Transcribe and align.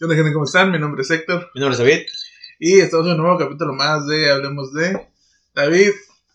¿Qué 0.00 0.06
onda, 0.06 0.16
gente? 0.16 0.32
¿Cómo 0.32 0.46
están? 0.46 0.72
Mi 0.72 0.78
nombre 0.78 1.02
es 1.02 1.10
Héctor. 1.10 1.50
Mi 1.54 1.60
nombre 1.60 1.74
es 1.74 1.78
David. 1.78 2.06
Y 2.58 2.80
estamos 2.80 3.04
en 3.04 3.12
un 3.12 3.18
nuevo 3.18 3.36
capítulo 3.36 3.74
más 3.74 4.06
de 4.06 4.30
Hablemos 4.30 4.72
de 4.72 5.10
David. 5.54 5.90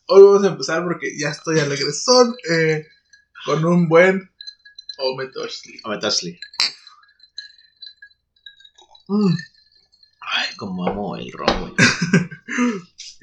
Hoy 0.06 0.22
vamos 0.22 0.44
a 0.44 0.50
empezar 0.50 0.84
porque 0.84 1.18
ya 1.18 1.30
estoy 1.30 1.58
alegresón 1.58 2.36
eh, 2.48 2.86
con 3.44 3.66
un 3.66 3.90
buen 3.90 4.32
Ometoshli. 5.00 5.82
Ometosli. 5.84 6.40
Mm. 9.08 9.36
Ay, 10.20 10.56
como 10.58 10.88
amo 10.88 11.18
el 11.18 11.32
ron. 11.32 11.76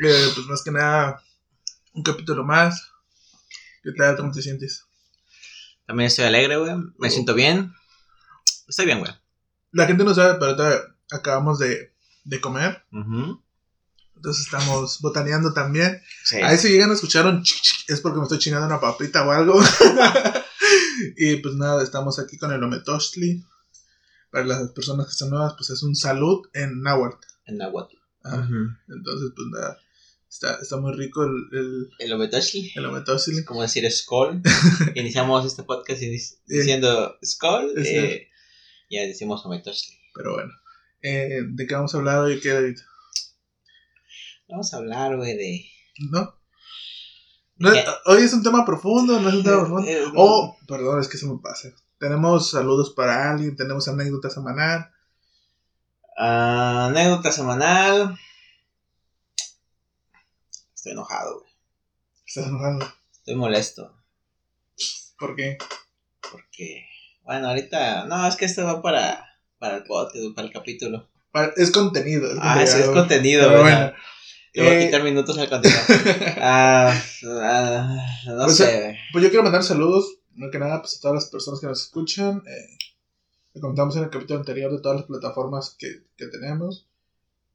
Eh, 0.05 0.29
pues 0.35 0.47
más 0.49 0.65
que 0.65 0.73
nada, 0.73 1.23
un 1.93 2.03
capítulo 2.03 2.43
más. 2.43 2.91
¿Qué 3.85 3.93
tal? 3.93 4.17
¿Cómo 4.17 4.33
te 4.33 4.43
sientes? 4.43 4.87
También 5.87 6.09
estoy 6.09 6.25
alegre, 6.25 6.57
güey. 6.57 6.73
Me 6.99 7.11
siento 7.11 7.33
bien. 7.33 7.73
Estoy 8.67 8.87
bien, 8.87 8.99
güey. 8.99 9.22
La 9.73 9.87
gente 9.87 10.05
no 10.05 10.15
sabe, 10.15 10.39
pero 10.39 10.57
acabamos 11.11 11.59
de, 11.59 11.93
de 12.25 12.41
comer. 12.41 12.83
Entonces 14.17 14.45
estamos 14.45 15.01
botaneando 15.01 15.53
también. 15.53 16.01
Sí. 16.25 16.37
Ahí 16.37 16.57
si 16.57 16.69
llegan 16.69 16.91
a 16.91 16.95
escuchar 16.95 17.27
un 17.27 17.43
chic, 17.43 17.89
es 17.89 18.01
porque 18.01 18.19
me 18.19 18.25
estoy 18.25 18.39
chingando 18.39 18.67
una 18.67 18.81
papita 18.81 19.27
o 19.27 19.31
algo. 19.33 19.61
y 21.17 21.37
pues 21.37 21.55
nada, 21.57 21.83
estamos 21.83 22.19
aquí 22.19 22.39
con 22.39 22.53
el 22.53 22.63
Ometoshli. 22.63 23.45
Para 24.31 24.47
las 24.47 24.71
personas 24.71 25.07
que 25.07 25.11
están 25.13 25.29
nuevas, 25.31 25.55
pues 25.59 25.69
es 25.71 25.83
un 25.83 25.95
salud 25.95 26.47
en 26.55 26.81
náhuatl. 26.81 27.17
En 27.45 27.59
Nahuatl. 27.59 27.97
Ajá. 28.25 28.39
Ujú. 28.39 28.55
Entonces, 28.89 29.31
pues 29.37 29.49
nada, 29.53 29.77
está, 30.31 30.55
está 30.63 30.79
muy 30.79 30.95
rico 30.95 31.23
el, 31.25 31.49
el, 31.53 31.89
El 31.99 32.13
Ometosli. 32.15 32.73
el 32.75 32.87
Ometoshli. 32.87 33.39
Es 33.39 33.45
como 33.45 33.61
decir 33.61 33.91
Skull. 33.93 34.41
Iniciamos 34.95 35.45
este 35.45 35.65
podcast 35.65 36.01
dic- 36.01 36.39
diciendo 36.47 37.17
Skull. 37.23 37.75
Eh, 37.77 38.29
ya 38.93 39.03
decimos 39.03 39.45
Ometosli. 39.47 39.97
Pero 40.15 40.35
bueno, 40.35 40.53
eh, 41.03 41.41
¿de 41.49 41.67
qué 41.67 41.75
vamos 41.75 41.95
a 41.95 41.99
hablar 41.99 42.19
hoy? 42.21 42.41
¿Qué, 42.41 42.51
David? 42.51 42.77
Vamos 44.49 44.73
a 44.75 44.77
hablar, 44.77 45.17
güey, 45.17 45.35
de. 45.37 45.65
¿No? 46.11 46.39
No 47.57 47.73
es- 47.73 47.85
¿Qué? 47.85 47.91
hoy 48.07 48.23
es 48.23 48.33
un 48.35 48.43
tema 48.43 48.65
profundo, 48.67 49.19
no 49.21 49.29
es 49.29 49.35
un 49.37 49.43
tema 49.43 49.59
profundo. 49.61 49.89
Eh, 49.91 50.05
Oh, 50.15 50.59
perdón, 50.69 51.01
es 51.01 51.09
que 51.09 51.17
se 51.17 51.27
me 51.27 51.39
pasa. 51.43 51.69
Tenemos 51.99 52.51
saludos 52.51 52.91
para 52.95 53.31
alguien, 53.31 53.57
tenemos 53.57 53.89
anécdota 53.89 54.29
semanal. 54.31 54.91
ah, 56.19 56.87
anécdota 56.91 57.33
semanal. 57.33 58.19
Estoy 60.75 60.93
enojado, 60.93 61.41
güey. 61.41 61.53
¿Estás 62.27 62.47
enojado? 62.49 62.81
Estoy 63.13 63.37
molesto. 63.37 63.97
¿Por 65.19 65.37
qué? 65.37 65.59
Porque, 66.31 66.85
bueno, 67.25 67.49
ahorita, 67.49 68.05
no, 68.07 68.27
es 68.27 68.37
que 68.37 68.45
esto 68.45 68.65
va 68.65 68.83
para, 68.83 69.25
para 69.59 69.77
el 69.77 69.85
podcast, 69.85 70.35
para 70.35 70.47
el 70.49 70.53
capítulo. 70.53 71.09
Es 71.57 71.71
contenido. 71.71 72.31
Es 72.31 72.39
Ah, 72.41 72.67
sí, 72.67 72.81
es 72.81 72.89
contenido. 72.89 73.49
Pero 73.49 73.63
bueno. 73.63 73.93
Le 74.55 74.63
voy 74.63 74.73
a 74.73 74.81
Eh, 74.81 74.85
quitar 74.87 75.03
minutos 75.03 75.39
al 75.39 75.49
contenido. 75.49 75.81
Ah, 76.39 76.95
ah, 77.41 77.97
no 78.27 78.45
Pues, 78.45 78.57
sé, 78.57 78.81
güey. 78.81 78.97
Pues 79.13 79.25
yo 79.25 79.31
quiero 79.31 79.43
mandar 79.45 79.63
saludos, 79.63 80.19
no 80.35 80.51
que 80.51 80.59
nada, 80.59 80.83
pues 80.83 80.97
a 80.97 81.01
todas 81.01 81.15
las 81.15 81.31
personas 81.31 81.61
que 81.61 81.67
nos 81.69 81.81
escuchan. 81.83 82.43
Eh, 82.47 82.77
le 83.55 83.61
contamos 83.61 83.97
en 83.97 84.05
el 84.05 84.11
capítulo 84.11 84.41
anterior 84.41 84.71
de 84.73 84.81
todas 84.81 84.99
las 84.99 85.07
plataformas 85.07 85.75
que, 85.79 86.03
que 86.17 86.27
tenemos. 86.27 86.87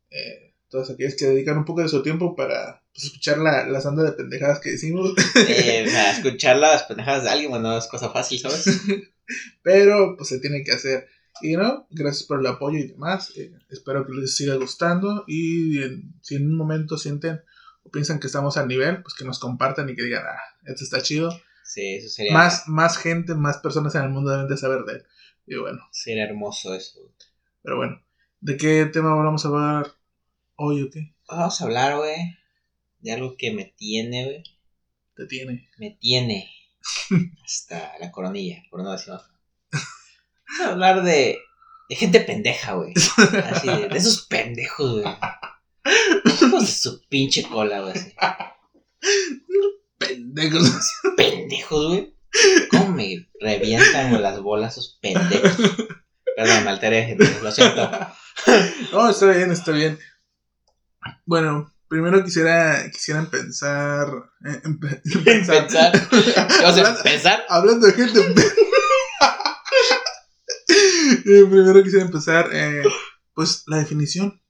Eh, 0.09 0.53
todas 0.69 0.89
aquellas 0.89 1.15
que 1.15 1.25
dedican 1.25 1.57
un 1.57 1.65
poco 1.65 1.81
de 1.81 1.89
su 1.89 2.01
tiempo 2.01 2.35
para 2.35 2.81
pues, 2.97 3.05
escuchar 3.05 3.37
la, 3.37 3.67
la 3.67 3.79
sanda 3.81 4.03
de 4.03 4.11
pendejadas 4.13 4.59
que 4.59 4.71
decimos. 4.71 5.13
Eh, 5.47 5.83
o 5.87 5.89
sea, 5.89 6.11
escuchar 6.17 6.57
las 6.57 6.83
pendejadas 6.83 7.23
de 7.23 7.29
alguien, 7.29 7.51
bueno, 7.51 7.69
no 7.69 7.77
es 7.77 7.87
cosa 7.87 8.09
fácil, 8.09 8.39
¿sabes? 8.39 8.65
Pero 9.63 10.15
pues 10.17 10.29
se 10.29 10.39
tiene 10.39 10.63
que 10.63 10.71
hacer. 10.71 11.07
Y 11.41 11.55
no, 11.55 11.85
gracias 11.91 12.23
por 12.27 12.39
el 12.39 12.47
apoyo 12.47 12.79
y 12.79 12.87
demás. 12.87 13.31
eh, 13.37 13.51
espero 13.69 14.05
que 14.05 14.13
les 14.13 14.35
siga 14.35 14.55
gustando. 14.55 15.23
Y 15.27 15.81
en- 15.83 16.13
si 16.21 16.35
en 16.35 16.47
un 16.49 16.57
momento 16.57 16.97
sienten 16.97 17.41
o 17.83 17.91
piensan 17.91 18.19
que 18.19 18.27
estamos 18.27 18.57
al 18.57 18.67
nivel, 18.67 19.01
pues 19.03 19.13
que 19.13 19.25
nos 19.25 19.39
compartan 19.39 19.89
y 19.89 19.95
que 19.95 20.03
digan, 20.03 20.23
ah, 20.25 20.39
esto 20.65 20.83
está 20.83 21.01
chido. 21.01 21.29
Sí, 21.63 21.95
eso 21.95 22.09
sería, 22.09 22.33
Más, 22.33 22.63
más 22.67 22.97
gente, 22.97 23.35
más 23.35 23.57
personas 23.57 23.93
en 23.95 24.03
el 24.03 24.09
mundo 24.09 24.31
deben 24.31 24.47
de 24.47 24.57
saber 24.57 24.83
de 24.85 24.93
él. 24.93 25.03
Y 25.45 25.55
bueno, 25.57 25.79
sería 25.91 26.23
hermoso 26.25 26.73
eso. 26.73 26.99
pero 27.61 27.77
bueno. 27.77 28.01
¿De 28.39 28.55
qué 28.55 28.85
tema 28.85 29.13
vamos 29.15 29.43
a 29.45 29.47
hablar 29.47 29.87
hoy 30.55 30.83
o 30.83 30.89
qué? 30.91 31.13
Vamos 31.27 31.59
a 31.59 31.63
hablar, 31.65 31.97
güey, 31.97 32.15
de 33.07 33.13
algo 33.13 33.37
que 33.37 33.51
me 33.51 33.65
tiene, 33.65 34.25
güey. 34.25 34.43
Te 35.15 35.25
tiene. 35.25 35.69
Me 35.77 35.91
tiene 35.91 36.51
hasta 37.45 37.93
la 37.99 38.11
coronilla, 38.11 38.63
por 38.69 38.83
no 38.83 38.91
decir 38.91 39.13
más. 39.13 39.23
Vamos 39.71 40.61
a 40.61 40.71
hablar 40.71 41.03
de, 41.03 41.39
de 41.89 41.95
gente 41.95 42.19
pendeja, 42.19 42.73
güey. 42.73 42.93
Así, 43.45 43.67
de, 43.67 43.87
de 43.87 43.97
esos 43.97 44.27
pendejos, 44.27 45.01
güey. 45.01 45.15
Hijos 46.25 46.61
de 46.61 46.67
su 46.67 47.01
pinche 47.07 47.43
cola, 47.43 47.79
güey. 47.81 47.93
así. 47.93 48.13
Pendejos. 49.97 50.69
pendejos, 51.15 51.87
güey. 51.87 52.13
¿Cómo 52.69 52.89
me 52.89 53.29
revientan 53.39 54.21
las 54.21 54.41
bolas 54.41 54.73
esos 54.73 54.99
pendejos? 55.01 55.57
Perdón, 56.35 56.65
me 56.65 56.69
alteré, 56.69 57.05
gente, 57.05 57.39
lo 57.41 57.51
siento. 57.51 57.89
No, 58.91 59.09
está 59.09 59.31
bien, 59.31 59.51
está 59.51 59.71
bien. 59.71 59.97
Bueno, 61.25 61.73
primero 61.87 62.23
quisiera, 62.23 62.89
quisiera 62.91 63.23
pensar. 63.29 64.07
eh, 64.45 64.61
empe- 64.63 65.01
Pensar. 65.23 65.69
Sea, 65.69 66.67
Hablando- 66.69 67.03
pensar. 67.03 67.45
Hablando 67.49 67.87
de 67.87 67.93
gente. 67.93 68.19
Eh, 70.69 71.45
primero 71.49 71.83
quisiera 71.83 72.05
empezar, 72.05 72.49
eh, 72.53 72.83
pues 73.33 73.63
la 73.67 73.77
definición. 73.77 74.41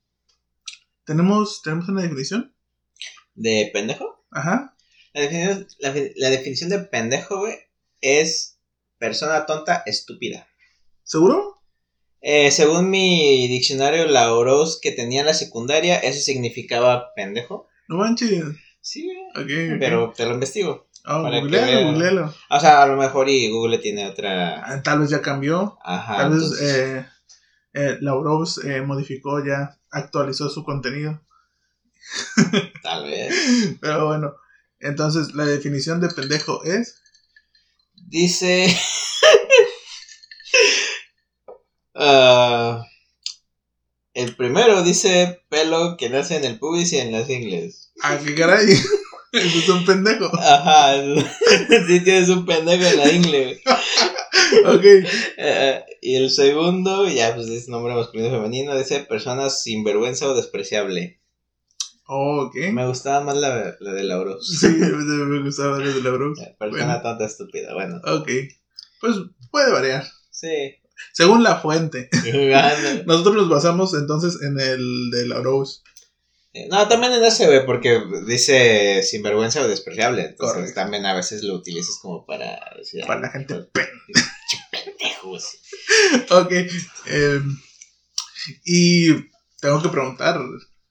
¿Tenemos, 1.06 1.62
¿Tenemos 1.62 1.88
una 1.90 2.02
definición? 2.02 2.56
¿De 3.36 3.70
pendejo? 3.74 4.26
Ajá. 4.32 4.76
La 5.14 5.22
definición, 5.22 5.68
la, 5.80 5.92
fi- 5.92 6.12
la 6.16 6.30
definición 6.30 6.70
de 6.70 6.80
pendejo, 6.80 7.40
güey, 7.40 7.56
es 8.02 8.60
persona 8.98 9.46
tonta, 9.46 9.84
estúpida. 9.86 10.48
¿Seguro? 11.04 11.57
Eh, 12.30 12.52
según 12.52 12.90
mi 12.90 13.48
diccionario 13.48 14.06
Lauros 14.06 14.82
que 14.82 14.92
tenía 14.92 15.22
en 15.22 15.28
la 15.28 15.34
secundaria, 15.34 15.98
eso 15.98 16.20
significaba 16.20 17.14
pendejo. 17.16 17.70
No 17.88 17.96
manches. 17.96 18.44
Sí, 18.82 19.06
güey. 19.06 19.18
Ok. 19.46 19.76
ok. 19.76 19.80
Pero 19.80 20.14
te 20.14 20.26
lo 20.26 20.34
investigo. 20.34 20.90
Ah, 21.06 21.26
que 21.32 21.40
googlealo, 21.40 21.88
googlealo. 21.90 22.34
O 22.50 22.60
sea, 22.60 22.84
a 22.84 22.88
lo 22.88 22.98
mejor 22.98 23.30
y 23.30 23.50
Google 23.50 23.78
tiene 23.78 24.10
otra. 24.10 24.62
Ah, 24.62 24.84
Tal 24.84 25.00
vez 25.00 25.10
ya 25.10 25.22
cambió. 25.22 25.78
Ajá. 25.82 26.18
Tal 26.18 26.32
vez 26.32 26.44
entonces- 26.44 26.76
eh, 26.76 27.06
eh, 27.76 27.98
eh, 28.66 28.82
modificó 28.82 29.42
ya, 29.46 29.80
actualizó 29.90 30.50
su 30.50 30.66
contenido. 30.66 31.22
Tal 32.84 33.06
vez. 33.06 33.34
Pero 33.80 34.06
bueno, 34.06 34.36
entonces 34.82 35.34
la 35.34 35.46
definición 35.46 36.02
de 36.02 36.10
pendejo 36.10 36.62
es. 36.66 37.02
Dice. 37.96 38.68
Ah, 42.00 42.86
el 44.14 44.36
primero 44.36 44.84
dice 44.84 45.42
pelo 45.50 45.96
que 45.98 46.10
nace 46.10 46.38
en 46.38 46.44
el 46.46 46.60
pubis 46.60 46.94
y 46.94 46.98
en 47.00 47.12
las 47.12 47.30
ingles. 47.30 47.92
Ah, 48.02 48.18
qué 48.24 48.36
caray. 48.36 48.66
Eso 49.34 49.60
es 49.60 49.70
un 49.70 49.86
pendejo. 49.86 50.30
Ajá. 50.38 50.94
sí, 51.88 52.00
tienes 52.04 52.30
un 52.30 52.46
pendejo 52.46 52.84
en 52.86 52.98
la 52.98 53.12
ingle. 53.12 53.62
Ok. 54.66 54.84
Eh, 55.38 55.84
y 56.02 56.16
el 56.16 56.30
segundo, 56.30 57.06
ya 57.10 57.36
pues 57.36 57.50
es 57.50 57.68
nombre 57.68 57.94
masculino 57.94 58.30
y 58.30 58.32
femenino, 58.32 58.78
dice 58.78 59.02
persona 59.02 59.50
sin 59.50 59.84
vergüenza 59.84 60.26
o 60.28 60.36
despreciable. 60.36 61.20
Oh, 62.06 62.44
ok. 62.46 62.56
Me 62.72 62.88
gustaba 62.88 63.26
más 63.26 63.36
la, 63.36 63.76
la 63.82 63.92
de 63.92 64.04
Lauros. 64.06 64.48
Sí, 64.48 64.68
me 64.68 65.42
gustaba 65.42 65.84
el 65.84 65.94
de 65.96 66.02
Lauros. 66.02 66.40
Persona 66.58 66.86
Bueno. 66.86 67.02
tonta 67.02 67.26
estúpida, 67.26 67.74
bueno. 67.74 67.98
Ok. 68.06 68.30
Pues 69.02 69.18
puede 69.52 69.72
variar. 69.74 70.06
Sí. 70.32 70.76
Según 71.14 71.44
la 71.44 71.58
fuente. 71.58 72.10
Nosotros 73.06 73.36
nos 73.36 73.50
basamos 73.50 73.94
entonces 73.94 74.42
en 74.42 74.60
el 74.60 75.10
de 75.12 75.28
Lauros. 75.28 75.84
No, 76.72 76.88
también 76.88 77.14
en 77.14 77.24
ese, 77.24 77.46
güey, 77.46 77.66
porque 77.68 78.02
dice 78.26 79.04
sinvergüenza 79.04 79.62
o 79.62 79.68
despreciable. 79.68 80.22
Entonces 80.24 80.56
Correcto. 80.56 80.74
también 80.82 81.06
a 81.06 81.14
veces 81.16 81.44
lo 81.44 81.54
utilizas 81.54 82.00
como 82.02 82.26
para 82.26 82.60
decir. 82.78 83.04
Para 83.06 83.20
"Ah, 83.20 83.22
la 83.24 83.30
gente 83.30 83.56
pen- 83.72 83.86
pendejos. 84.72 85.60
Ok. 86.32 86.52
eh, 87.06 87.42
y 88.66 89.14
tengo 89.62 89.82
que 89.84 89.90
preguntar, 89.90 90.40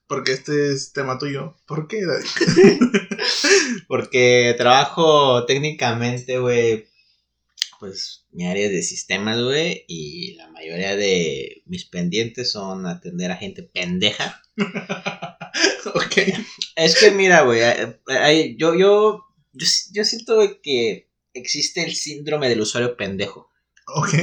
porque 0.07 0.31
este 0.31 0.71
es 0.73 0.93
tema 0.93 1.17
tuyo. 1.17 1.57
¿Por 1.67 1.87
qué, 1.87 2.01
David? 2.05 2.79
Porque 3.87 4.55
trabajo 4.57 5.45
técnicamente, 5.45 6.39
güey, 6.39 6.87
pues 7.79 8.25
mi 8.31 8.47
área 8.47 8.65
es 8.65 8.71
de 8.71 8.83
sistemas, 8.83 9.41
güey, 9.41 9.85
y 9.87 10.35
la 10.35 10.49
mayoría 10.49 10.95
de 10.95 11.63
mis 11.65 11.85
pendientes 11.85 12.51
son 12.51 12.85
atender 12.85 13.31
a 13.31 13.37
gente 13.37 13.63
pendeja. 13.63 14.41
ok. 15.93 16.17
Es 16.75 16.99
que 16.99 17.11
mira, 17.11 17.41
güey, 17.41 17.61
hay- 18.07 18.55
yo, 18.57 18.75
yo, 18.75 19.23
yo, 19.53 19.65
yo 19.93 20.03
siento 20.05 20.39
que 20.61 21.09
existe 21.33 21.83
el 21.83 21.95
síndrome 21.95 22.49
del 22.49 22.61
usuario 22.61 22.97
pendejo. 22.97 23.49
Ok. 23.87 24.13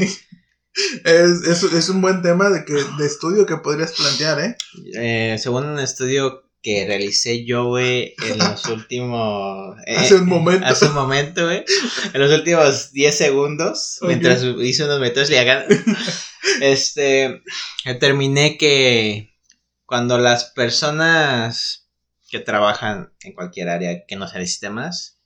Es, 1.04 1.42
es, 1.46 1.62
es 1.62 1.88
un 1.88 2.00
buen 2.00 2.20
tema 2.22 2.50
de, 2.50 2.64
que, 2.64 2.72
de 2.72 3.06
estudio 3.06 3.46
que 3.46 3.58
podrías 3.58 3.92
plantear, 3.92 4.40
¿eh? 4.40 4.56
Eh, 4.96 5.36
según 5.38 5.66
un 5.66 5.78
estudio 5.78 6.50
que 6.64 6.84
realicé 6.86 7.44
yo, 7.44 7.66
güey, 7.66 8.14
en 8.26 8.38
los 8.38 8.64
últimos... 8.68 9.76
eh, 9.86 9.96
Hace 9.96 10.16
un 10.16 10.26
momento. 10.26 10.66
Hace 10.66 10.86
un 10.86 10.94
momento, 10.94 11.44
güey. 11.44 11.64
En 12.12 12.20
los 12.20 12.32
últimos 12.32 12.90
10 12.92 13.16
segundos, 13.16 13.98
mientras 14.02 14.42
hice 14.42 14.84
unos 14.84 14.98
métodos 14.98 15.30
y 15.30 15.36
acá, 15.36 15.66
este, 16.60 17.42
determiné 17.84 18.56
que 18.58 19.36
cuando 19.84 20.18
las 20.18 20.46
personas 20.46 21.88
que 22.30 22.40
trabajan 22.40 23.12
en 23.20 23.34
cualquier 23.34 23.68
área 23.68 24.06
que 24.06 24.16
no 24.16 24.26
sea 24.26 24.40
de 24.40 24.46
sistemas, 24.46 25.20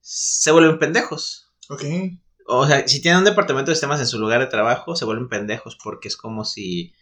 se 0.00 0.52
vuelven 0.52 0.78
pendejos. 0.78 1.50
Ok. 1.68 1.82
O 2.46 2.66
sea, 2.66 2.86
si 2.86 3.02
tienen 3.02 3.18
un 3.18 3.24
departamento 3.24 3.70
de 3.70 3.74
sistemas 3.74 4.00
en 4.00 4.06
su 4.06 4.18
lugar 4.18 4.40
de 4.40 4.46
trabajo, 4.46 4.94
se 4.96 5.04
vuelven 5.04 5.28
pendejos 5.28 5.76
porque 5.82 6.08
es 6.08 6.16
como 6.16 6.44
si 6.44 6.94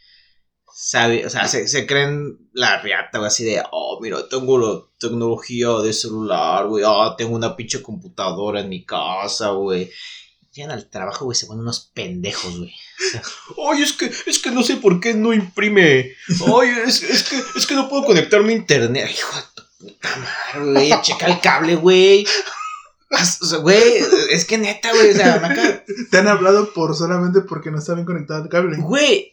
sabe, 0.75 1.27
o 1.27 1.31
sea, 1.31 1.47
se, 1.49 1.69
se 1.69 1.87
creen 1.87 2.39
la 2.53 2.81
riata, 2.81 3.19
güey, 3.19 3.29
así 3.29 3.45
de, 3.45 3.63
oh, 3.71 3.99
mira, 4.01 4.29
tengo 4.29 4.59
la 4.59 4.81
tecnología 4.99 5.69
de 5.83 5.93
celular, 5.93 6.67
güey, 6.67 6.85
ah, 6.87 7.15
tengo 7.17 7.35
una 7.35 7.57
pinche 7.57 7.83
computadora 7.83 8.61
en 8.61 8.69
mi 8.69 8.85
casa, 8.85 9.51
güey. 9.51 9.91
Llegan 10.53 10.73
al 10.73 10.91
trabajo, 10.91 11.25
güey, 11.25 11.35
se 11.35 11.47
vuelven 11.47 11.63
unos 11.63 11.91
pendejos, 11.95 12.59
güey. 12.59 12.75
Ay, 13.73 13.83
es 13.83 13.95
que, 13.95 14.13
es 14.27 14.39
que 14.39 14.51
no 14.51 14.63
sé 14.63 14.77
por 14.77 15.01
qué 15.01 15.15
no 15.15 15.33
imprime. 15.33 16.13
Ay, 16.47 16.69
es, 16.87 17.03
es 17.03 17.23
que, 17.23 17.41
es 17.57 17.67
que 17.67 17.75
no 17.75 17.89
puedo 17.89 18.05
conectarme 18.05 18.53
a 18.53 18.57
internet. 18.57 19.11
Hijo 19.17 19.35
de 19.35 19.43
tu 19.55 19.63
puta 19.79 20.09
madre, 20.55 20.73
güey. 20.73 20.93
Checa 21.03 21.27
el 21.27 21.41
cable, 21.41 21.77
güey. 21.77 22.27
O 23.11 23.47
sea, 23.47 23.59
güey, 23.59 23.83
es 24.31 24.45
que 24.47 24.57
neta, 24.59 24.91
güey, 24.93 25.11
o 25.11 25.15
sea, 25.15 25.39
me 25.41 25.47
acaba- 25.49 25.83
Te 26.11 26.19
han 26.19 26.29
hablado 26.29 26.73
por 26.73 26.95
solamente 26.97 27.41
porque 27.43 27.71
no 27.71 27.79
está 27.79 27.95
bien 27.95 28.07
conectado 28.07 28.43
al 28.43 28.49
cable. 28.49 28.77
Güey, 28.79 29.32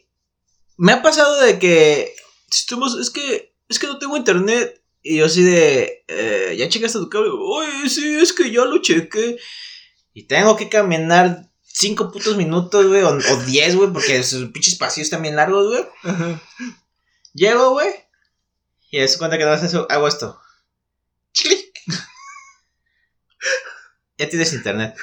me 0.80 0.92
ha 0.92 1.02
pasado 1.02 1.42
de 1.42 1.58
que 1.58 2.14
estamos, 2.50 2.98
es 2.98 3.10
que 3.10 3.54
es 3.68 3.78
que 3.78 3.86
no 3.86 3.98
tengo 3.98 4.16
internet 4.16 4.82
y 5.02 5.18
yo 5.18 5.26
así 5.26 5.42
de 5.42 6.04
eh, 6.08 6.56
ya 6.58 6.70
checaste 6.70 6.98
tu 6.98 7.10
cable. 7.10 7.28
Oye, 7.32 7.86
sí, 7.90 8.16
es 8.16 8.32
que 8.32 8.50
ya 8.50 8.64
lo 8.64 8.80
chequé. 8.80 9.38
Y 10.14 10.22
tengo 10.22 10.56
que 10.56 10.70
caminar 10.70 11.50
cinco 11.62 12.10
putos 12.10 12.38
minutos, 12.38 12.86
güey, 12.86 13.02
o, 13.02 13.10
o 13.10 13.36
diez, 13.44 13.76
güey, 13.76 13.92
porque 13.92 14.22
sus 14.22 14.50
pinches 14.52 14.76
pasillos 14.76 15.06
están 15.06 15.20
bien 15.20 15.36
largos, 15.36 15.68
güey. 15.68 15.84
Ajá. 16.02 16.42
Llego, 17.34 17.72
güey, 17.72 17.90
y 18.90 19.00
es 19.00 19.18
cuenta 19.18 19.36
que 19.36 19.44
no 19.44 19.50
haces 19.50 19.68
eso, 19.68 19.86
hago 19.90 20.08
esto. 20.08 20.40
Clic. 21.34 21.72
ya 24.16 24.28
tienes 24.30 24.54
internet. 24.54 24.96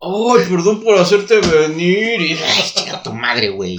Ay, 0.00 0.44
perdón 0.48 0.82
por 0.82 0.96
hacerte 0.98 1.40
venir. 1.40 2.20
Y, 2.20 2.32
ay, 2.34 2.72
chica 2.74 3.02
tu 3.02 3.12
madre, 3.12 3.48
güey. 3.50 3.76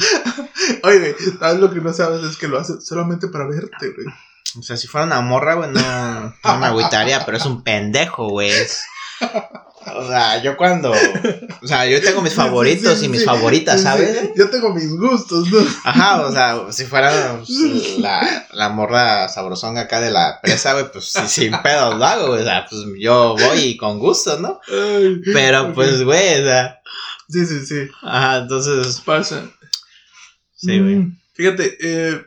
Oye, 0.84 1.16
¿sabes 1.40 1.60
lo 1.60 1.72
que 1.74 1.80
no 1.80 1.94
sabes? 1.94 2.24
Es 2.24 2.38
que 2.38 2.48
lo 2.48 2.60
hace 2.60 2.82
solamente 2.82 3.28
para 3.28 3.48
verte, 3.48 3.94
güey. 3.96 4.08
O 4.58 4.64
sea, 4.64 4.78
si 4.78 4.88
fuera 4.88 5.06
una 5.06 5.22
morra, 5.22 5.54
güey, 5.54 5.70
no, 5.72 5.82
no 6.44 6.58
me 6.58 6.66
agüitaría, 6.66 7.26
pero 7.26 7.38
es 7.38 7.46
un 7.46 7.64
pendejo, 7.64 8.30
güey. 8.30 8.52
O 9.96 10.08
sea, 10.08 10.42
yo 10.42 10.56
cuando. 10.58 10.92
O 11.62 11.68
sea, 11.68 11.86
yo 11.86 12.02
tengo 12.02 12.22
mis 12.22 12.34
favoritos 12.34 12.94
Sí, 12.96 13.00
sí, 13.02 13.06
y 13.06 13.10
mis 13.10 13.20
sí. 13.22 13.26
favoritas, 13.26 13.82
¿sabes? 13.82 14.30
Yo 14.36 14.50
tengo 14.50 14.74
mis 14.74 14.90
gustos, 14.96 15.50
¿no? 15.52 15.60
Ajá, 15.84 16.22
o 16.26 16.32
sea, 16.32 16.72
si 16.72 16.86
fuera 16.86 17.38
pues, 17.38 17.98
la, 18.00 18.48
la 18.54 18.70
morra 18.70 19.28
sabrosonga 19.30 19.82
acá 19.82 20.00
de 20.02 20.12
la 20.12 20.40
presa, 20.42 20.74
güey, 20.74 20.92
pues 20.92 21.06
sin 21.28 21.52
pedos 21.62 21.98
lo 21.98 22.06
hago, 22.06 22.28
güey. 22.28 22.42
O 22.42 22.46
sea, 22.46 22.66
pues 22.70 22.82
yo 23.00 23.36
voy 23.38 23.78
con 23.78 24.00
gusto, 24.00 24.40
¿no? 24.40 24.60
Ay, 24.68 25.22
Pero 25.34 25.74
pues, 25.74 26.04
güey, 26.04 26.42
o 26.42 26.44
sea. 26.46 26.80
Sí, 27.30 27.46
sí, 27.46 27.66
sí. 27.66 27.88
Ajá, 28.02 28.38
entonces. 28.40 29.02
Pasa. 29.06 29.44
Sí, 30.56 30.80
güey. 30.80 30.96
Mm, 30.96 31.20
Fíjate, 31.34 31.78
eh, 31.82 32.22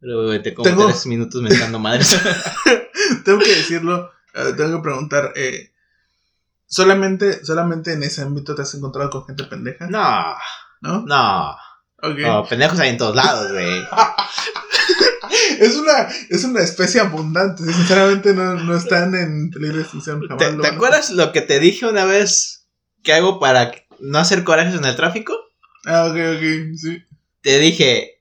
Pero, 0.00 0.24
güey, 0.26 0.42
te 0.42 0.54
como 0.54 0.68
Tengo- 0.68 0.86
tres 0.86 1.06
minutos 1.06 1.40
mentando 1.42 1.78
madres. 1.78 2.16
tengo 3.24 3.38
que 3.38 3.54
decirlo, 3.56 4.10
tengo 4.34 4.76
que 4.76 4.82
preguntar, 4.82 5.32
eh, 5.36 5.72
¿solamente, 6.66 7.44
¿solamente 7.44 7.92
en 7.92 8.02
ese 8.02 8.22
ámbito 8.22 8.54
te 8.54 8.62
has 8.62 8.74
encontrado 8.74 9.10
con 9.10 9.26
gente 9.26 9.44
pendeja? 9.44 9.86
No, 9.86 10.36
¿No? 10.80 11.02
no. 11.06 11.50
Ok. 12.02 12.18
No, 12.18 12.44
pendejos 12.44 12.78
hay 12.80 12.90
en 12.90 12.98
todos 12.98 13.16
lados, 13.16 13.52
güey. 13.52 13.82
Es, 15.58 15.76
una, 15.76 16.08
es 16.30 16.44
una 16.44 16.60
especie 16.60 17.00
abundante, 17.00 17.64
sinceramente 17.64 18.34
no, 18.34 18.54
no 18.54 18.76
están 18.76 19.14
en 19.14 19.50
peligro 19.50 19.76
de 19.76 19.82
extinción. 19.82 20.20
jamás 20.20 20.38
¿Te, 20.38 20.52
lo 20.52 20.62
te 20.62 20.68
acuerdas 20.68 21.10
lo 21.10 21.32
que 21.32 21.40
te 21.40 21.58
dije 21.60 21.86
una 21.86 22.04
vez 22.04 22.66
que 23.02 23.14
hago 23.14 23.40
para 23.40 23.72
no 24.00 24.18
hacer 24.18 24.44
corajes 24.44 24.74
en 24.74 24.84
el 24.84 24.96
tráfico? 24.96 25.34
Ah, 25.86 26.06
ok, 26.06 26.16
ok, 26.36 26.76
sí. 26.76 27.04
Te 27.40 27.58
dije, 27.58 28.20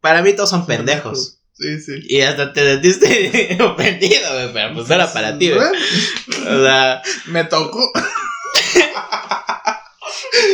para 0.00 0.22
mí 0.22 0.34
todos 0.34 0.50
son 0.50 0.66
pendejos. 0.66 1.35
Sí, 1.58 1.80
sí. 1.80 1.92
Y 2.08 2.20
hasta 2.20 2.52
te 2.52 2.60
sentiste 2.60 3.56
ofendido, 3.62 4.32
güey, 4.34 4.52
pero 4.52 4.74
pues 4.74 4.88
no 4.88 4.94
era 4.94 5.12
para 5.12 5.38
ti, 5.38 5.50
güey. 5.52 5.66
O 5.66 6.62
sea, 6.64 7.00
Me 7.26 7.44
tocó. 7.44 7.92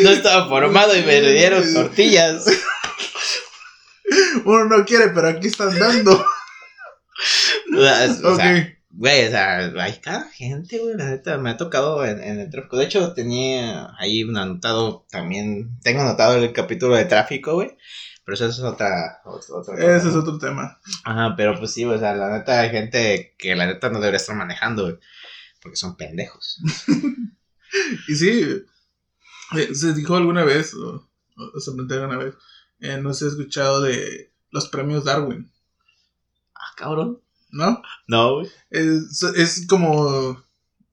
no 0.02 0.10
estaba 0.10 0.48
formado 0.48 0.96
y 0.96 1.02
me 1.02 1.20
dieron 1.20 1.74
tortillas. 1.74 2.44
Uno 4.44 4.64
no 4.66 4.84
quiere, 4.84 5.08
pero 5.08 5.28
aquí 5.28 5.48
están 5.48 5.76
dando. 5.78 6.12
O 7.76 7.80
sea, 7.82 8.04
es- 8.04 8.22
o 8.22 8.32
Ok. 8.32 8.36
sea, 8.36 8.76
güey, 8.90 9.26
o 9.26 9.30
sea, 9.30 9.72
hay 9.78 9.92
cada 10.00 10.28
gente, 10.30 10.78
güey, 10.78 10.96
la 10.96 11.06
neta, 11.06 11.38
me 11.38 11.50
ha 11.50 11.56
tocado 11.56 12.04
en, 12.04 12.22
en 12.22 12.40
el 12.40 12.50
tráfico. 12.50 12.76
De 12.76 12.84
hecho, 12.84 13.12
tenía 13.14 13.88
ahí 13.98 14.22
un 14.24 14.36
anotado 14.36 15.06
también, 15.10 15.78
tengo 15.82 16.02
anotado 16.02 16.36
el 16.36 16.52
capítulo 16.52 16.96
de 16.96 17.04
tráfico, 17.06 17.54
güey. 17.54 17.76
Pero 18.24 18.34
eso 18.34 18.46
es 18.46 18.60
otra, 18.60 19.20
otra, 19.24 19.74
Ese 19.76 20.08
es 20.08 20.14
otro 20.14 20.38
tema. 20.38 20.78
Ajá, 21.04 21.34
pero 21.36 21.58
pues 21.58 21.72
sí, 21.72 21.84
o 21.84 21.98
sea, 21.98 22.14
la 22.14 22.30
neta 22.30 22.60
hay 22.60 22.70
gente 22.70 23.34
que 23.36 23.56
la 23.56 23.66
neta 23.66 23.88
no 23.88 23.98
debería 23.98 24.18
estar 24.18 24.36
manejando, 24.36 24.84
güey. 24.84 24.98
Porque 25.60 25.76
son 25.76 25.96
pendejos. 25.96 26.58
Y 28.06 28.14
sí, 28.16 28.62
eh, 29.56 29.74
se 29.74 29.94
dijo 29.94 30.14
alguna 30.14 30.44
vez, 30.44 30.74
o, 30.74 31.08
o 31.54 31.58
se 31.58 31.72
planteó 31.72 32.02
alguna 32.02 32.18
vez, 32.22 32.34
eh, 32.80 32.98
no 32.98 33.14
se 33.14 33.24
ha 33.24 33.28
escuchado 33.28 33.80
de 33.80 34.30
los 34.50 34.68
premios 34.68 35.04
Darwin, 35.04 35.50
Ah, 36.54 36.74
cabrón. 36.76 37.22
¿no? 37.50 37.82
No, 38.08 38.34
güey. 38.34 38.50
Es, 38.70 39.22
es 39.22 39.66
como 39.66 40.42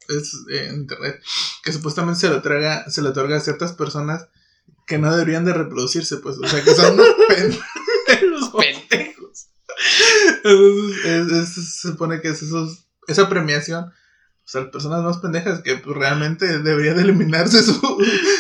es 0.08 0.34
eh, 0.52 0.68
en 0.70 0.76
internet 0.82 1.22
que 1.64 1.72
supuestamente 1.72 2.20
se 2.20 2.30
le 2.30 2.36
otorga 2.36 2.90
se 2.90 3.02
le 3.02 3.10
otorga 3.10 3.38
a 3.38 3.42
ciertas 3.42 3.74
personas 3.74 4.28
que 4.90 4.98
no 4.98 5.12
deberían 5.16 5.46
de 5.46 5.54
reproducirse 5.54 6.18
pues 6.18 6.38
o 6.38 6.46
sea 6.48 6.62
que 6.64 6.74
son 6.76 6.96
unos 6.96 7.08
pendejos 7.30 8.52
pendejos. 8.58 9.48
Entonces, 10.44 11.06
es- 11.06 11.32
es- 11.58 11.74
se 11.80 11.88
supone 11.92 12.20
que 12.22 12.30
es 12.30 12.42
esos, 12.42 12.86
esa 13.08 13.30
premiación 13.30 13.86
o 13.86 14.52
sea, 14.52 14.62
las 14.62 14.72
personas 14.72 15.04
más 15.04 15.20
pendejas 15.20 15.62
que 15.62 15.76
pues, 15.76 15.96
realmente 15.96 16.60
debería 16.60 16.96
de 16.96 17.04
eliminarse 17.04 17.62
su, 17.62 17.74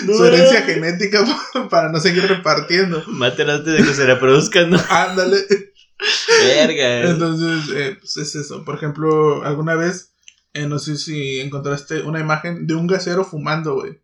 su 0.06 0.26
herencia 0.26 0.64
genética 0.64 1.24
para 1.70 1.92
no 1.92 2.00
seguir 2.00 2.28
repartiendo 2.28 3.04
Maten 3.08 3.50
antes 3.52 3.74
de 3.78 3.84
que 3.88 3.94
se 3.94 4.06
reproduzcan, 4.08 4.72
¿no? 4.72 4.82
ándale 4.90 5.38
Verga. 6.42 7.10
Entonces, 7.12 7.76
eh, 7.76 7.98
pues 8.00 8.16
es 8.18 8.34
eso. 8.36 8.64
Por 8.64 8.76
ejemplo, 8.76 9.44
alguna 9.44 9.76
vez, 9.76 10.14
eh, 10.54 10.66
no 10.66 10.80
sé 10.80 10.96
si 10.98 11.42
encontraste 11.42 12.02
una 12.04 12.22
imagen 12.22 12.66
de 12.68 12.74
un 12.76 12.88
gasero 12.88 13.26
fumando, 13.26 13.76
güey. 13.76 14.00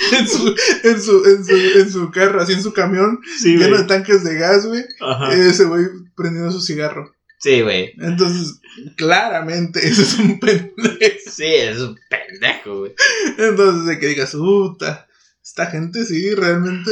en, 0.18 0.28
su, 0.28 0.54
en, 0.84 1.02
su, 1.02 1.24
en, 1.24 1.44
su, 1.44 1.56
en 1.56 1.90
su 1.90 2.10
carro, 2.10 2.40
así 2.40 2.52
en 2.54 2.62
su 2.62 2.72
camión, 2.72 3.20
Sí, 3.38 3.56
lleno 3.56 3.78
de 3.78 3.84
tanques 3.84 4.24
de 4.24 4.34
gas, 4.34 4.66
güey. 4.66 4.84
Ajá. 5.00 5.32
Ese 5.32 5.64
güey 5.64 5.86
prendiendo 6.16 6.50
su 6.52 6.60
cigarro. 6.60 7.14
Sí, 7.38 7.62
güey. 7.62 7.94
Entonces, 7.98 8.60
claramente, 8.96 9.80
ese 9.86 10.02
es 10.02 10.18
un 10.18 10.38
pendejo. 10.38 11.30
Sí, 11.30 11.46
es 11.46 11.78
un 11.78 11.98
pendejo, 12.08 12.80
güey. 12.80 12.94
Entonces, 13.38 13.86
de 13.86 13.98
que 13.98 14.06
digas, 14.08 14.32
puta, 14.32 15.08
esta 15.42 15.66
gente 15.66 16.04
sí, 16.04 16.34
realmente, 16.34 16.90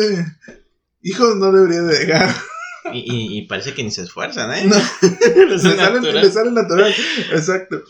hijos 1.03 1.37
no 1.37 1.53
debería 1.53 1.83
de 1.83 1.99
dejar. 1.99 2.35
Y, 2.91 3.01
y, 3.01 3.39
y 3.39 3.47
parece 3.47 3.75
que 3.75 3.83
ni 3.83 3.91
se 3.91 4.01
esfuerzan, 4.01 4.51
¿eh? 4.55 4.65
No, 4.65 4.77
le 5.45 5.59
sale, 5.59 6.51
natural. 6.53 6.95
Exacto. 7.33 7.83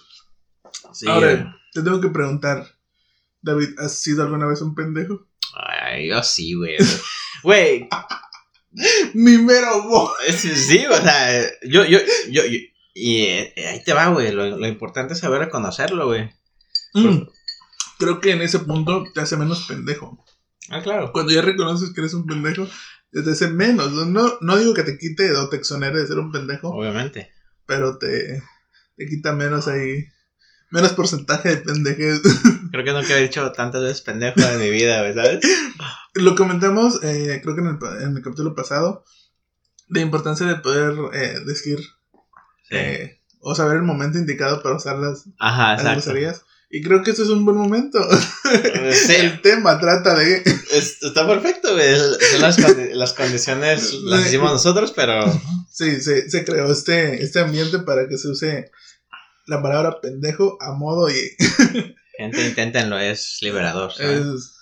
Sí, 0.92 1.06
Ahora, 1.08 1.56
te 1.72 1.82
tengo 1.82 2.00
que 2.00 2.08
preguntar, 2.08 2.66
David, 3.48 3.78
¿has 3.78 4.00
sido 4.00 4.22
alguna 4.22 4.46
vez 4.46 4.60
un 4.62 4.74
pendejo? 4.74 5.26
Ay, 5.54 6.08
yo 6.08 6.22
sí, 6.22 6.54
güey. 6.54 6.76
Güey, 7.42 7.88
Mi 9.14 9.38
mero 9.38 10.12
es- 10.26 10.40
sí, 10.40 10.84
o 10.86 10.96
sea, 11.00 11.42
yo, 11.62 11.84
yo, 11.84 11.98
yo, 12.30 12.44
yo- 12.44 12.58
y 12.94 13.22
eh, 13.22 13.54
ahí 13.68 13.82
te 13.84 13.92
va, 13.92 14.08
güey. 14.08 14.32
Lo, 14.32 14.56
lo 14.58 14.66
importante 14.66 15.14
es 15.14 15.20
saber 15.20 15.40
reconocerlo, 15.40 16.06
güey. 16.06 16.30
Mm, 16.94 17.22
Creo 17.98 18.20
que 18.20 18.32
en 18.32 18.42
ese 18.42 18.58
punto 18.60 19.04
te 19.14 19.20
hace 19.20 19.36
menos 19.36 19.66
pendejo. 19.66 20.24
Ah, 20.68 20.82
claro. 20.82 21.12
Cuando 21.12 21.32
ya 21.32 21.42
reconoces 21.42 21.92
que 21.94 22.00
eres 22.00 22.14
un 22.14 22.26
pendejo, 22.26 22.66
te 23.12 23.30
hace 23.30 23.48
menos. 23.48 23.92
No, 23.92 24.38
no 24.40 24.56
digo 24.58 24.74
que 24.74 24.82
te 24.82 24.98
quite 24.98 25.32
o 25.36 25.48
te 25.48 25.56
exonere 25.56 25.98
de 26.00 26.06
ser 26.06 26.18
un 26.18 26.30
pendejo, 26.32 26.68
Obviamente. 26.70 27.30
pero 27.66 27.98
te, 27.98 28.42
te 28.96 29.06
quita 29.06 29.32
menos 29.32 29.68
ahí. 29.68 30.04
Menos 30.70 30.92
porcentaje 30.92 31.48
de 31.50 31.56
pendejez. 31.58 32.20
Creo 32.72 32.84
que 32.84 32.92
nunca 32.92 33.16
he 33.18 33.22
dicho 33.22 33.50
tantas 33.52 33.82
veces 33.82 34.02
pendejo 34.02 34.40
en 34.40 34.58
mi 34.58 34.70
vida, 34.70 35.12
¿sabes? 35.14 35.40
Lo 36.14 36.34
comentamos, 36.36 37.02
eh, 37.02 37.40
creo 37.42 37.54
que 37.54 37.62
en 37.62 37.68
el, 37.68 38.02
en 38.02 38.16
el 38.16 38.22
capítulo 38.22 38.54
pasado, 38.54 39.04
la 39.88 40.00
importancia 40.00 40.46
de 40.46 40.56
poder 40.56 40.94
eh, 41.14 41.38
decir 41.46 41.78
eh, 42.70 43.20
o 43.40 43.54
saber 43.54 43.76
el 43.78 43.82
momento 43.84 44.18
indicado 44.18 44.62
para 44.62 44.76
usar 44.76 44.98
las, 44.98 45.24
Ajá, 45.38 45.82
las 45.82 45.92
groserías. 46.04 46.42
Y 46.70 46.82
creo 46.82 47.02
que 47.02 47.12
este 47.12 47.22
es 47.22 47.30
un 47.30 47.46
buen 47.46 47.56
momento. 47.56 47.98
Sí, 48.92 49.14
El 49.16 49.40
tema 49.40 49.80
trata 49.80 50.14
de... 50.18 50.42
es- 50.72 51.02
está 51.02 51.26
perfecto, 51.26 51.72
güey. 51.72 51.96
Son 51.96 52.40
las, 52.42 52.58
condi- 52.58 52.92
las 52.92 53.14
condiciones 53.14 53.94
las 54.02 54.26
hicimos 54.26 54.52
nosotros, 54.52 54.92
pero 54.94 55.24
Sí, 55.70 56.00
se, 56.02 56.28
se 56.28 56.44
creó 56.44 56.70
este, 56.70 57.22
este 57.22 57.38
ambiente 57.40 57.78
para 57.78 58.06
que 58.08 58.18
se 58.18 58.28
use 58.28 58.70
la 59.48 59.60
palabra 59.62 60.00
pendejo 60.00 60.56
a 60.60 60.72
modo 60.72 61.08
y 61.10 61.14
gente, 62.16 62.46
inténtenlo, 62.46 62.98
es 62.98 63.38
liberador. 63.42 63.90
es, 63.98 64.54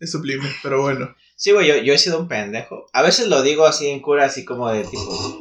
es 0.00 0.10
sublime, 0.10 0.48
pero 0.62 0.82
bueno. 0.82 1.14
Sí, 1.36 1.52
güey, 1.52 1.66
yo, 1.66 1.76
yo 1.78 1.92
he 1.94 1.98
sido 1.98 2.20
un 2.20 2.28
pendejo. 2.28 2.86
A 2.92 3.02
veces 3.02 3.28
lo 3.28 3.42
digo 3.42 3.64
así 3.66 3.88
en 3.88 4.00
cura, 4.00 4.24
así 4.26 4.44
como 4.44 4.70
de 4.70 4.84
tipo, 4.84 5.38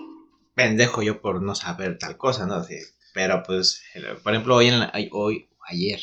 pendejo 0.56 1.02
yo 1.04 1.22
por 1.22 1.42
no 1.42 1.54
saber 1.56 1.98
tal 1.98 2.18
cosa, 2.18 2.46
¿no? 2.46 2.56
Así, 2.56 2.78
pero 3.14 3.44
pues, 3.44 3.82
por 4.24 4.34
ejemplo, 4.34 4.56
hoy, 4.56 4.68
en 4.70 4.80
la- 4.80 4.94
hoy, 5.12 5.50
ayer. 5.68 6.00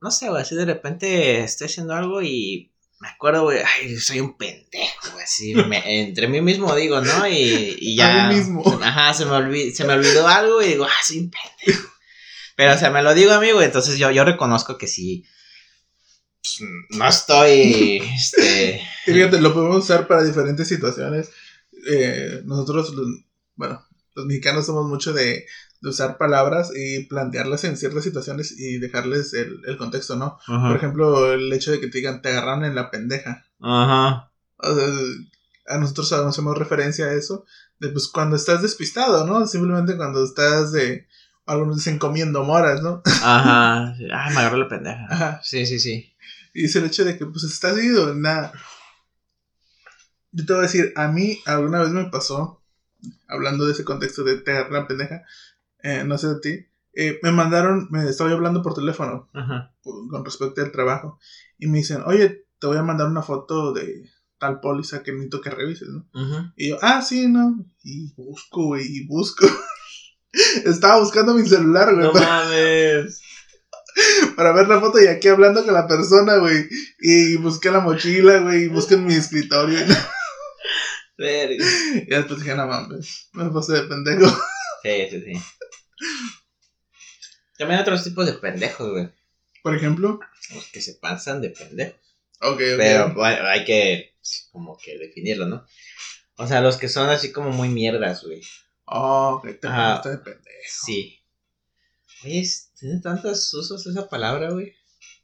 No 0.00 0.10
sé, 0.10 0.28
güey, 0.28 0.42
así 0.42 0.54
de 0.54 0.64
repente 0.64 1.40
estoy 1.40 1.66
haciendo 1.66 1.94
algo 1.94 2.22
y 2.22 2.67
me 3.00 3.08
acuerdo, 3.08 3.44
güey, 3.44 3.58
ay, 3.60 3.96
soy 3.98 4.20
un 4.20 4.36
pendejo, 4.36 5.10
güey, 5.12 5.22
así, 5.24 5.54
me- 5.54 6.00
entre 6.02 6.26
mí 6.28 6.40
mismo 6.40 6.74
digo, 6.74 7.00
¿no? 7.00 7.28
Y, 7.28 7.76
y 7.80 7.96
ya. 7.96 8.26
A 8.26 8.28
mí 8.28 8.34
mismo. 8.36 8.62
Ajá, 8.82 9.14
se 9.14 9.24
me, 9.24 9.32
olvi- 9.32 9.72
se 9.72 9.84
me 9.84 9.92
olvidó 9.94 10.26
algo 10.26 10.60
y 10.62 10.68
digo, 10.68 10.84
ah, 10.84 11.02
soy 11.04 11.18
un 11.20 11.30
pendejo. 11.30 11.88
Pero, 12.56 12.74
o 12.74 12.76
sea, 12.78 12.90
me 12.90 13.02
lo 13.02 13.14
digo 13.14 13.32
a 13.32 13.40
mí, 13.40 13.50
güey, 13.52 13.66
entonces 13.66 13.98
yo, 13.98 14.10
yo 14.10 14.24
reconozco 14.24 14.76
que 14.78 14.88
sí. 14.88 15.24
pues, 16.42 16.68
no 16.90 17.06
estoy, 17.08 18.02
este... 18.16 18.82
Fíjate, 19.04 19.40
lo 19.40 19.54
podemos 19.54 19.84
usar 19.84 20.06
para 20.08 20.24
diferentes 20.24 20.66
situaciones. 20.66 21.30
Eh, 21.88 22.42
nosotros, 22.44 22.92
bueno, 23.54 23.86
los 24.18 24.26
mexicanos 24.26 24.66
somos 24.66 24.86
mucho 24.86 25.12
de, 25.12 25.46
de 25.80 25.88
usar 25.88 26.18
palabras 26.18 26.72
y 26.74 27.04
plantearlas 27.04 27.64
en 27.64 27.76
ciertas 27.76 28.02
situaciones 28.02 28.58
y 28.58 28.78
dejarles 28.78 29.32
el, 29.32 29.60
el 29.66 29.76
contexto, 29.76 30.16
¿no? 30.16 30.38
Por 30.46 30.76
ejemplo, 30.76 31.32
el 31.32 31.52
hecho 31.52 31.70
de 31.70 31.80
que 31.80 31.86
te 31.86 31.98
digan, 31.98 32.20
te 32.20 32.30
agarraron 32.30 32.64
en 32.64 32.74
la 32.74 32.90
pendeja. 32.90 33.46
Ajá. 33.60 34.32
O 34.56 34.74
sea, 34.74 34.88
a 35.68 35.78
nosotros 35.78 36.12
hacemos 36.12 36.58
referencia 36.58 37.06
a 37.06 37.12
eso, 37.12 37.44
de 37.78 37.88
pues 37.90 38.08
cuando 38.08 38.36
estás 38.36 38.62
despistado, 38.62 39.24
¿no? 39.24 39.46
Simplemente 39.46 39.96
cuando 39.96 40.24
estás 40.24 40.72
de, 40.72 41.06
algunos 41.46 41.76
dicen 41.76 41.98
comiendo 41.98 42.42
moras, 42.42 42.82
¿no? 42.82 43.02
Ajá. 43.04 43.94
Ay, 44.12 44.34
me 44.34 44.40
agarró 44.40 44.56
la 44.56 44.68
pendeja. 44.68 45.06
Ajá. 45.08 45.40
Sí, 45.44 45.64
sí, 45.64 45.78
sí. 45.78 46.12
Y 46.54 46.64
es 46.64 46.74
el 46.74 46.86
hecho 46.86 47.04
de 47.04 47.16
que 47.16 47.26
pues 47.26 47.44
estás 47.44 47.78
ido, 47.78 48.14
nada. 48.14 48.52
Yo 50.32 50.44
te 50.44 50.52
voy 50.52 50.60
a 50.60 50.62
decir, 50.62 50.92
a 50.96 51.08
mí 51.08 51.40
alguna 51.46 51.80
vez 51.80 51.90
me 51.90 52.04
pasó, 52.06 52.57
hablando 53.28 53.66
de 53.66 53.72
ese 53.72 53.84
contexto 53.84 54.24
de 54.24 54.36
te 54.36 54.50
agarré 54.52 54.72
la 54.72 54.86
pendeja, 54.86 55.22
eh, 55.82 56.02
no 56.04 56.18
sé 56.18 56.28
de 56.28 56.40
ti, 56.40 56.66
eh, 56.94 57.18
me 57.22 57.30
mandaron, 57.30 57.86
me 57.90 58.08
estaba 58.08 58.30
hablando 58.30 58.62
por 58.62 58.74
teléfono 58.74 59.28
Ajá. 59.32 59.72
por- 59.82 60.08
con 60.08 60.24
respecto 60.24 60.60
al 60.62 60.72
trabajo 60.72 61.18
y 61.58 61.66
me 61.68 61.78
dicen, 61.78 62.02
oye, 62.06 62.44
te 62.58 62.66
voy 62.66 62.76
a 62.76 62.82
mandar 62.82 63.06
una 63.08 63.22
foto 63.22 63.72
de 63.72 64.02
tal 64.38 64.60
póliza 64.60 65.02
que 65.02 65.12
necesito 65.12 65.40
que 65.40 65.50
revises, 65.50 65.88
¿no? 65.88 66.06
Ajá. 66.12 66.52
Y 66.56 66.70
yo, 66.70 66.78
ah, 66.82 67.02
sí, 67.02 67.28
no. 67.28 67.64
Y 67.82 68.12
busco, 68.14 68.66
güey, 68.66 68.84
y 68.86 69.06
busco. 69.06 69.46
Estaba 70.64 70.98
buscando 71.00 71.34
mi 71.34 71.46
celular, 71.46 71.92
güey, 71.94 72.06
No 72.06 72.12
para, 72.12 72.26
mames. 72.44 73.20
para 74.36 74.52
ver 74.52 74.68
la 74.68 74.80
foto 74.80 75.00
y 75.00 75.06
aquí 75.06 75.28
hablando 75.28 75.64
con 75.64 75.74
la 75.74 75.86
persona, 75.86 76.36
güey. 76.36 76.68
Y 77.00 77.36
busqué 77.36 77.70
la 77.70 77.80
mochila, 77.80 78.38
güey, 78.40 78.64
y 78.64 78.68
busqué 78.68 78.94
en 78.94 79.06
mi 79.06 79.14
escritorio. 79.14 79.78
Verga. 81.18 81.64
Y 81.94 82.06
después 82.06 82.40
dije, 82.40 82.54
no 82.54 82.66
mames, 82.66 83.28
me 83.32 83.50
pasé 83.50 83.72
de 83.74 83.82
pendejo. 83.82 84.26
Sí, 84.82 85.08
sí, 85.10 85.20
sí. 85.20 85.32
También 87.58 87.78
hay 87.78 87.82
otros 87.82 88.04
tipos 88.04 88.24
de 88.26 88.34
pendejos, 88.34 88.90
güey. 88.92 89.10
Por 89.62 89.74
ejemplo, 89.74 90.20
Los 90.54 90.64
que 90.66 90.80
se 90.80 90.94
pasan 90.94 91.40
de 91.42 91.50
pendejos. 91.50 92.00
ok, 92.40 92.52
ok. 92.52 92.58
Pero 92.76 93.14
bueno, 93.14 93.48
hay 93.48 93.64
que, 93.64 94.14
pues, 94.20 94.48
como 94.52 94.78
que 94.78 94.96
definirlo, 94.96 95.46
¿no? 95.46 95.66
O 96.36 96.46
sea, 96.46 96.60
los 96.60 96.76
que 96.76 96.88
son 96.88 97.10
así 97.10 97.32
como 97.32 97.50
muy 97.50 97.68
mierdas, 97.68 98.22
güey. 98.22 98.40
Oh, 98.84 99.42
que 99.44 99.54
te 99.54 99.66
de 99.66 100.18
pendejo. 100.18 100.84
Sí. 100.84 101.18
Oye, 102.24 102.48
tiene 102.78 103.00
tantos 103.00 103.52
usos 103.52 103.84
esa 103.86 104.08
palabra, 104.08 104.50
güey. 104.50 104.72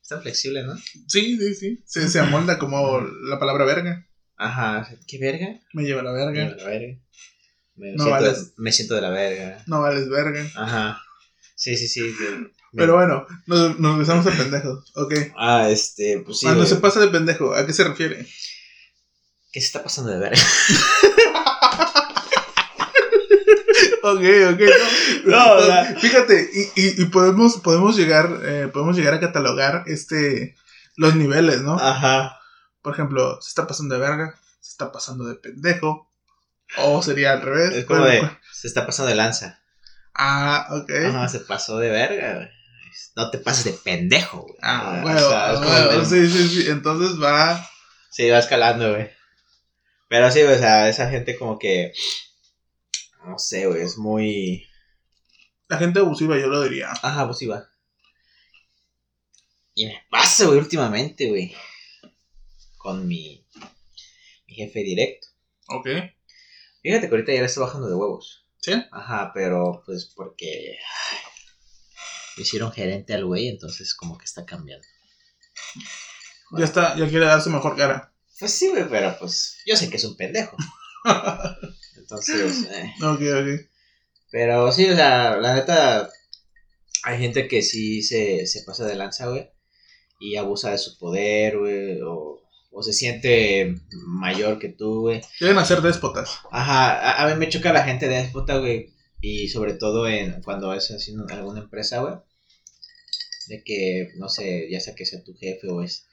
Es 0.02 0.08
tan 0.08 0.20
flexible, 0.20 0.64
¿no? 0.64 0.76
Sí, 1.08 1.38
sí, 1.38 1.54
sí. 1.54 1.82
Se, 1.86 2.08
se 2.08 2.18
amolda 2.18 2.58
como 2.58 3.00
la 3.00 3.38
palabra 3.38 3.64
verga. 3.64 4.06
Ajá. 4.36 4.88
¿Qué 5.06 5.18
verga? 5.18 5.60
Me 5.72 5.84
lleva 5.84 6.02
la 6.02 6.12
Me 6.12 6.18
verga. 6.24 6.56
la 6.56 6.64
verga. 6.64 6.98
Me, 7.76 7.92
No 7.92 8.04
siento, 8.04 8.10
vales. 8.10 8.52
me 8.56 8.72
siento 8.72 8.94
de 8.94 9.00
la 9.00 9.10
verga. 9.10 9.62
No 9.66 9.80
vales 9.80 10.08
verga. 10.08 10.44
Ajá. 10.56 11.00
Sí, 11.56 11.76
sí, 11.76 11.88
sí. 11.88 12.14
Pero 12.76 12.94
bueno, 12.96 13.26
nos, 13.46 13.78
nos 13.78 13.98
besamos 13.98 14.26
a 14.26 14.30
pendejos. 14.30 14.90
Ok. 14.96 15.14
Ah, 15.36 15.68
este, 15.70 16.18
pues 16.24 16.38
sí. 16.40 16.46
Cuando 16.46 16.62
güey. 16.64 16.68
se 16.74 16.80
pasa 16.80 17.00
de 17.00 17.08
pendejo, 17.08 17.54
¿a 17.54 17.64
qué 17.66 17.72
se 17.72 17.84
refiere? 17.84 18.26
¿Qué 19.52 19.60
se 19.60 19.66
está 19.66 19.82
pasando 19.82 20.10
de 20.10 20.18
verga? 20.18 20.38
Ok, 24.02 24.20
ok, 24.52 24.60
no. 25.24 25.30
No, 25.36 25.52
o 25.54 25.62
sea- 25.64 25.96
Fíjate, 25.98 26.50
y, 26.52 26.80
y, 26.80 27.02
y 27.02 27.04
podemos, 27.06 27.56
podemos 27.56 27.96
llegar, 27.96 28.38
eh, 28.44 28.68
podemos 28.72 28.96
llegar 28.96 29.14
a 29.14 29.20
catalogar 29.20 29.84
este 29.86 30.54
los 30.96 31.14
niveles, 31.16 31.62
¿no? 31.62 31.78
Ajá. 31.78 32.38
Por 32.84 32.92
ejemplo, 32.92 33.40
se 33.40 33.48
está 33.48 33.66
pasando 33.66 33.94
de 33.96 34.00
verga, 34.00 34.38
se 34.60 34.70
está 34.72 34.92
pasando 34.92 35.24
de 35.24 35.34
pendejo. 35.36 36.08
O 36.78 37.02
sería 37.02 37.32
al 37.32 37.40
revés. 37.42 37.72
Es 37.72 37.84
como 37.86 38.00
¿cuál- 38.00 38.12
de, 38.12 38.30
se 38.52 38.68
está 38.68 38.84
pasando 38.86 39.08
de 39.08 39.16
lanza. 39.16 39.60
Ah, 40.14 40.68
ok. 40.70 40.90
Ajá, 41.08 41.28
se 41.28 41.40
pasó 41.40 41.78
de 41.78 41.88
verga, 41.88 42.34
güey. 42.34 42.48
No 43.16 43.30
te 43.30 43.38
pases 43.38 43.64
de 43.64 43.72
pendejo, 43.72 44.42
güey. 44.42 44.54
Ah, 44.62 44.98
O 44.98 45.02
bueno, 45.02 45.18
sea, 45.18 45.52
bueno, 45.54 45.98
de- 46.00 46.04
sí, 46.06 46.30
sí, 46.30 46.48
sí. 46.62 46.70
Entonces 46.70 47.20
va. 47.20 47.66
Sí, 48.10 48.28
va 48.28 48.38
escalando, 48.38 48.90
güey. 48.92 49.10
Pero 50.08 50.30
sí, 50.30 50.42
güey, 50.42 50.54
o 50.54 50.58
sea, 50.58 50.88
esa 50.90 51.08
gente 51.10 51.38
como 51.38 51.58
que. 51.58 51.92
No 53.26 53.38
sé, 53.38 53.66
güey, 53.66 53.80
es 53.82 53.96
muy. 53.96 54.68
La 55.68 55.78
gente 55.78 56.00
abusiva, 56.00 56.36
yo 56.38 56.48
lo 56.48 56.62
diría. 56.62 56.90
Ajá, 56.90 57.20
abusiva. 57.22 57.66
Y 59.74 59.86
me 59.86 60.04
pasa, 60.10 60.44
güey, 60.46 60.58
últimamente, 60.58 61.28
güey. 61.28 61.54
Con 62.84 63.08
mi. 63.08 63.42
Mi 64.46 64.54
jefe 64.54 64.80
directo. 64.80 65.28
Ok. 65.68 65.88
Fíjate 66.82 67.08
que 67.08 67.14
ahorita 67.14 67.32
ya 67.32 67.40
le 67.40 67.46
estoy 67.46 67.62
bajando 67.62 67.88
de 67.88 67.94
huevos. 67.94 68.46
¿Sí? 68.60 68.74
Ajá, 68.92 69.30
pero 69.32 69.82
pues 69.86 70.12
porque. 70.14 70.76
ay, 70.78 71.18
le 72.36 72.42
hicieron 72.42 72.72
gerente 72.72 73.14
al 73.14 73.24
güey, 73.24 73.48
entonces 73.48 73.94
como 73.94 74.18
que 74.18 74.26
está 74.26 74.44
cambiando. 74.44 74.86
Ya 76.58 76.66
está, 76.66 76.94
ya 76.98 77.08
quiere 77.08 77.24
darse 77.24 77.48
mejor 77.48 77.74
cara. 77.74 78.12
Pues 78.38 78.52
sí, 78.52 78.68
güey, 78.68 78.86
pero 78.86 79.16
pues 79.18 79.56
yo 79.64 79.78
sé 79.78 79.88
que 79.88 79.96
es 79.96 80.04
un 80.04 80.18
pendejo. 80.18 80.54
Entonces, 81.96 82.64
eh. 82.70 82.92
Ok, 83.02 83.20
ok. 83.20 83.70
Pero 84.30 84.70
sí, 84.72 84.90
o 84.90 84.94
sea, 84.94 85.36
la 85.36 85.54
neta, 85.54 86.10
hay 87.02 87.18
gente 87.18 87.48
que 87.48 87.62
sí 87.62 88.02
se, 88.02 88.46
se 88.46 88.62
pasa 88.64 88.84
de 88.84 88.94
lanza, 88.94 89.28
güey, 89.28 89.50
y 90.20 90.36
abusa 90.36 90.70
de 90.70 90.78
su 90.78 90.98
poder, 90.98 91.58
güey, 91.58 92.02
o, 92.02 92.43
o 92.74 92.82
se 92.82 92.92
siente 92.92 93.76
mayor 94.06 94.58
que 94.58 94.68
tú, 94.68 95.02
güey. 95.02 95.22
Quieren 95.38 95.58
hacer 95.58 95.80
déspotas. 95.80 96.40
Ajá, 96.50 96.92
a, 96.92 97.22
a 97.24 97.28
mí 97.32 97.38
me 97.38 97.48
choca 97.48 97.72
la 97.72 97.84
gente 97.84 98.08
déspota, 98.08 98.58
güey, 98.58 98.92
y 99.20 99.48
sobre 99.48 99.74
todo 99.74 100.08
en 100.08 100.42
cuando 100.42 100.74
es 100.74 100.90
así 100.90 101.12
en 101.12 101.30
alguna 101.30 101.60
empresa, 101.60 102.00
güey, 102.00 102.14
de 103.46 103.62
que, 103.62 104.08
no 104.16 104.28
sé, 104.28 104.68
ya 104.68 104.80
sea 104.80 104.94
que 104.94 105.06
sea 105.06 105.22
tu 105.22 105.34
jefe 105.34 105.68
o 105.68 105.82
es... 105.82 106.08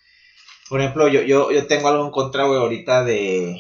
Por 0.70 0.80
ejemplo, 0.80 1.08
yo, 1.08 1.24
yo, 1.24 1.52
yo 1.52 1.66
tengo 1.66 1.88
algo 1.88 2.06
en 2.06 2.12
contra, 2.12 2.46
güey, 2.46 2.60
ahorita 2.60 3.04
de... 3.04 3.60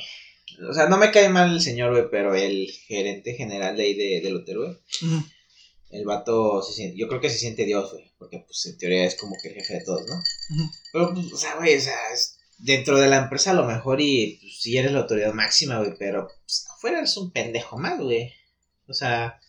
O 0.70 0.74
sea, 0.74 0.88
no 0.88 0.98
me 0.98 1.12
cae 1.12 1.30
mal 1.30 1.52
el 1.52 1.62
señor, 1.62 1.92
güey, 1.92 2.06
pero 2.12 2.36
el 2.36 2.70
gerente 2.88 3.34
general 3.34 3.76
de 3.76 3.84
ahí 3.84 3.94
de, 3.96 4.22
del 4.22 4.36
hotel, 4.36 4.58
güey. 4.60 4.78
El 5.90 6.06
vato 6.06 6.62
se 6.62 6.74
siente, 6.74 6.98
yo 6.98 7.08
creo 7.08 7.20
que 7.20 7.32
se 7.32 7.40
siente 7.40 7.66
Dios, 7.66 7.92
güey, 7.92 8.12
porque 8.20 8.44
pues 8.46 8.64
en 8.68 8.78
teoría 8.78 9.06
es 9.06 9.16
como 9.16 9.36
que 9.42 9.50
el 9.50 9.56
jefe 9.56 9.74
de 9.74 9.84
todos, 9.84 10.06
¿no? 10.08 10.22
Pero 10.94 11.14
pues, 11.14 11.34
o 11.34 11.38
sea, 11.38 11.56
güey, 11.56 11.76
o 11.76 11.82
sea, 11.82 11.98
es 12.14 12.38
dentro 12.64 12.98
de 13.00 13.08
la 13.08 13.18
empresa 13.18 13.52
a 13.52 13.56
lo 13.56 13.66
mejor 13.66 14.02
y 14.02 14.38
pues, 14.42 14.62
sí 14.62 14.78
eres 14.78 14.92
la 14.92 15.00
autoridad 15.00 15.34
máxima, 15.34 15.80
güey, 15.80 15.94
pero 15.98 16.28
pues, 16.46 16.68
afuera 16.70 17.00
eres 17.00 17.16
un 17.18 17.32
pendejo 17.32 17.78
más, 17.78 18.00
güey. 18.00 18.34
O 18.88 18.94
sea, 18.94 19.40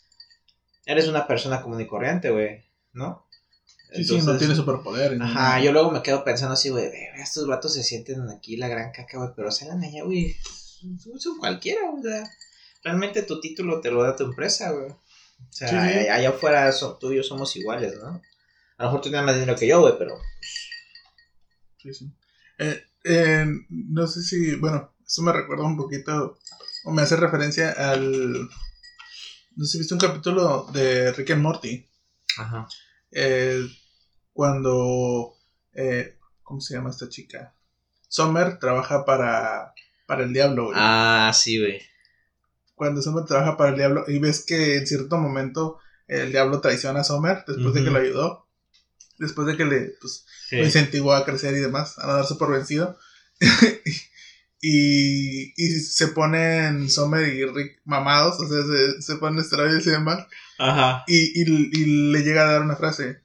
eres 0.86 1.08
una 1.08 1.26
persona 1.26 1.62
común 1.62 1.80
y 1.80 1.86
corriente, 1.86 2.30
güey, 2.30 2.64
¿no? 2.92 3.26
Sí, 3.94 4.04
sí, 4.04 4.12
no 4.12 4.18
Entonces, 4.20 4.38
tiene 4.38 4.54
superpoder. 4.54 5.20
Ajá, 5.20 5.60
yo 5.60 5.70
luego 5.72 5.90
me 5.90 6.02
quedo 6.02 6.24
pensando 6.24 6.54
así, 6.54 6.70
güey, 6.70 6.86
"Ve, 6.90 7.10
estos 7.22 7.46
vatos 7.46 7.74
se 7.74 7.82
sienten 7.82 8.28
aquí 8.30 8.56
la 8.56 8.68
gran 8.68 8.90
caca, 8.92 9.18
güey, 9.18 9.30
pero 9.36 9.50
salen 9.50 9.82
allá, 9.84 10.02
güey, 10.04 10.34
son 11.18 11.38
cualquiera, 11.38 11.82
o 11.90 12.02
sea, 12.02 12.28
realmente 12.82 13.22
tu 13.22 13.40
título 13.40 13.80
te 13.80 13.90
lo 13.90 14.02
da 14.02 14.16
tu 14.16 14.24
empresa, 14.24 14.70
güey. 14.72 14.90
O 14.90 14.98
sea, 15.50 15.68
Sí, 15.68 15.74
sí. 15.74 15.80
allá 15.98 16.14
allá 16.14 16.28
afuera 16.30 16.72
so- 16.72 16.96
tú 16.96 17.12
y 17.12 17.16
yo 17.16 17.22
somos 17.22 17.54
iguales, 17.56 17.94
¿no? 18.00 18.22
A 18.78 18.84
lo 18.84 18.88
mejor 18.88 19.00
tú 19.02 19.10
tienes 19.10 19.26
más 19.26 19.34
dinero 19.34 19.56
que 19.56 19.66
yo, 19.66 19.80
güey, 19.80 19.94
pero. 19.98 20.18
Sí, 21.78 21.92
sí. 21.92 22.10
Eh, 22.58 22.80
eh, 23.04 23.46
no 23.68 24.06
sé 24.06 24.22
si, 24.22 24.56
bueno, 24.56 24.94
eso 25.06 25.22
me 25.22 25.32
recuerda 25.32 25.64
un 25.64 25.76
poquito, 25.76 26.38
o 26.84 26.92
me 26.92 27.02
hace 27.02 27.16
referencia 27.16 27.70
al... 27.72 28.32
No 29.54 29.64
sé 29.64 29.72
si 29.72 29.78
viste 29.78 29.94
un 29.94 30.00
capítulo 30.00 30.66
de 30.72 31.12
Rick 31.12 31.30
and 31.32 31.42
Morty, 31.42 31.86
Ajá. 32.38 32.66
eh, 33.10 33.64
cuando... 34.32 35.34
eh, 35.74 36.16
¿Cómo 36.42 36.60
se 36.60 36.74
llama 36.74 36.90
esta 36.90 37.08
chica? 37.08 37.54
Summer 38.08 38.58
trabaja 38.58 39.04
para, 39.04 39.72
para 40.06 40.24
el 40.24 40.32
diablo, 40.32 40.66
güey. 40.66 40.76
Ah, 40.78 41.30
sí, 41.34 41.58
güey. 41.58 41.80
Cuando 42.74 43.00
Summer 43.00 43.24
trabaja 43.24 43.56
para 43.56 43.70
el 43.70 43.76
diablo 43.76 44.04
y 44.08 44.18
ves 44.18 44.44
que 44.44 44.76
en 44.76 44.86
cierto 44.86 45.16
momento 45.18 45.78
el 46.08 46.30
diablo 46.30 46.60
traiciona 46.60 47.00
a 47.00 47.04
Summer 47.04 47.44
después 47.46 47.72
de 47.74 47.84
que 47.84 47.90
lo 47.90 47.98
ayudó, 47.98 48.41
después 49.18 49.46
de 49.46 49.56
que 49.56 49.64
le, 49.64 49.94
pues, 50.00 50.24
Sí. 50.48 50.56
lo 50.56 50.64
incentivó 50.64 51.14
a 51.14 51.24
crecer 51.24 51.54
y 51.54 51.60
demás, 51.60 51.98
a 51.98 52.06
no 52.06 52.14
darse 52.14 52.34
por 52.36 52.50
vencido. 52.52 52.98
y, 54.60 55.52
y 55.56 55.70
se 55.80 56.08
ponen 56.08 56.88
Summer 56.90 57.26
y 57.28 57.44
Rick 57.46 57.80
mamados, 57.84 58.38
o 58.38 58.48
sea, 58.48 58.62
se, 58.62 59.02
se 59.02 59.16
ponen 59.16 59.40
esteroides 59.40 59.86
y 59.86 59.90
demás. 59.90 60.26
Ajá. 60.58 61.02
Y, 61.06 61.40
y, 61.42 61.70
y 61.72 62.12
le 62.12 62.22
llega 62.22 62.42
a 62.48 62.52
dar 62.52 62.62
una 62.62 62.76
frase 62.76 63.22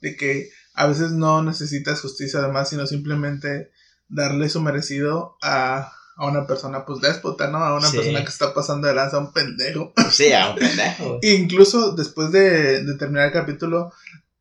de 0.00 0.16
que 0.16 0.50
a 0.74 0.86
veces 0.86 1.10
no 1.10 1.42
necesitas 1.42 2.00
justicia 2.00 2.38
además, 2.40 2.70
sino 2.70 2.86
simplemente 2.86 3.70
darle 4.08 4.48
su 4.48 4.62
merecido 4.62 5.36
a, 5.42 5.92
a 6.16 6.26
una 6.26 6.46
persona 6.46 6.86
pues 6.86 7.00
déspota, 7.00 7.48
¿no? 7.50 7.58
A 7.58 7.76
una 7.76 7.88
Sí. 7.90 7.96
persona 7.96 8.22
que 8.22 8.30
está 8.30 8.54
pasando 8.54 8.86
de 8.88 8.94
lanza, 8.94 9.16
a 9.18 9.20
un 9.20 9.32
pendejo. 9.32 9.92
Sí, 10.10 10.32
a 10.32 10.50
un 10.50 10.56
pendejo. 10.56 11.18
Incluso 11.22 11.92
después 11.94 12.30
de, 12.32 12.84
de 12.84 12.94
terminar 12.96 13.26
el 13.26 13.32
capítulo, 13.32 13.92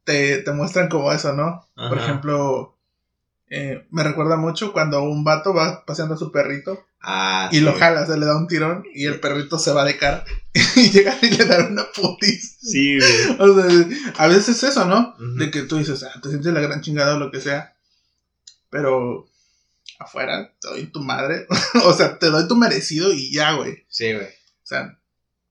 te, 0.08 0.38
te 0.38 0.52
muestran 0.54 0.88
como 0.88 1.12
eso, 1.12 1.34
¿no? 1.34 1.68
Por 1.76 1.98
ejemplo, 1.98 2.78
eh, 3.50 3.86
me 3.92 4.04
recuerda 4.04 4.38
mucho 4.38 4.72
cuando 4.72 5.04
un 5.04 5.26
vato 5.26 5.54
va 5.54 5.84
paseando 5.86 6.16
a 6.16 6.18
su 6.18 6.32
perrito 6.32 6.88
Ah, 7.02 7.50
y 7.52 7.58
sí. 7.58 7.62
lo 7.62 7.74
jala, 7.74 8.06
se 8.06 8.18
le 8.18 8.26
da 8.26 8.36
un 8.36 8.48
tirón 8.48 8.84
y 8.94 9.06
el 9.06 9.20
perrito 9.20 9.60
se 9.60 9.72
va 9.72 9.84
de 9.86 9.98
cara 9.98 10.26
y 10.76 10.90
llega 10.90 11.16
y 11.22 11.30
le 11.30 11.46
da 11.46 11.68
una 11.68 11.84
putis. 11.92 12.58
Sí, 12.62 12.98
güey. 12.98 13.38
O 13.40 13.54
sea, 13.54 14.14
a 14.18 14.28
veces 14.28 14.50
es 14.50 14.64
eso, 14.64 14.86
¿no? 14.86 15.16
De 15.36 15.52
que 15.52 15.64
tú 15.64 15.78
dices, 15.78 16.04
ah, 16.04 16.20
te 16.22 16.30
sientes 16.30 16.54
la 16.54 16.62
gran 16.62 16.82
chingada 16.82 17.16
o 17.16 17.20
lo 17.20 17.30
que 17.32 17.42
sea, 17.42 17.76
pero 18.70 19.28
afuera 20.00 20.54
te 20.60 20.70
doy 20.70 20.86
tu 20.88 21.02
madre, 21.02 21.48
o 21.84 21.94
sea, 21.94 22.18
te 22.18 22.30
doy 22.30 22.48
tu 22.48 22.56
merecido 22.56 23.12
y 23.12 23.34
ya, 23.34 23.52
güey. 23.54 23.86
Sí, 23.90 24.14
güey. 24.14 24.28
O 24.28 24.66
sea, 24.66 24.98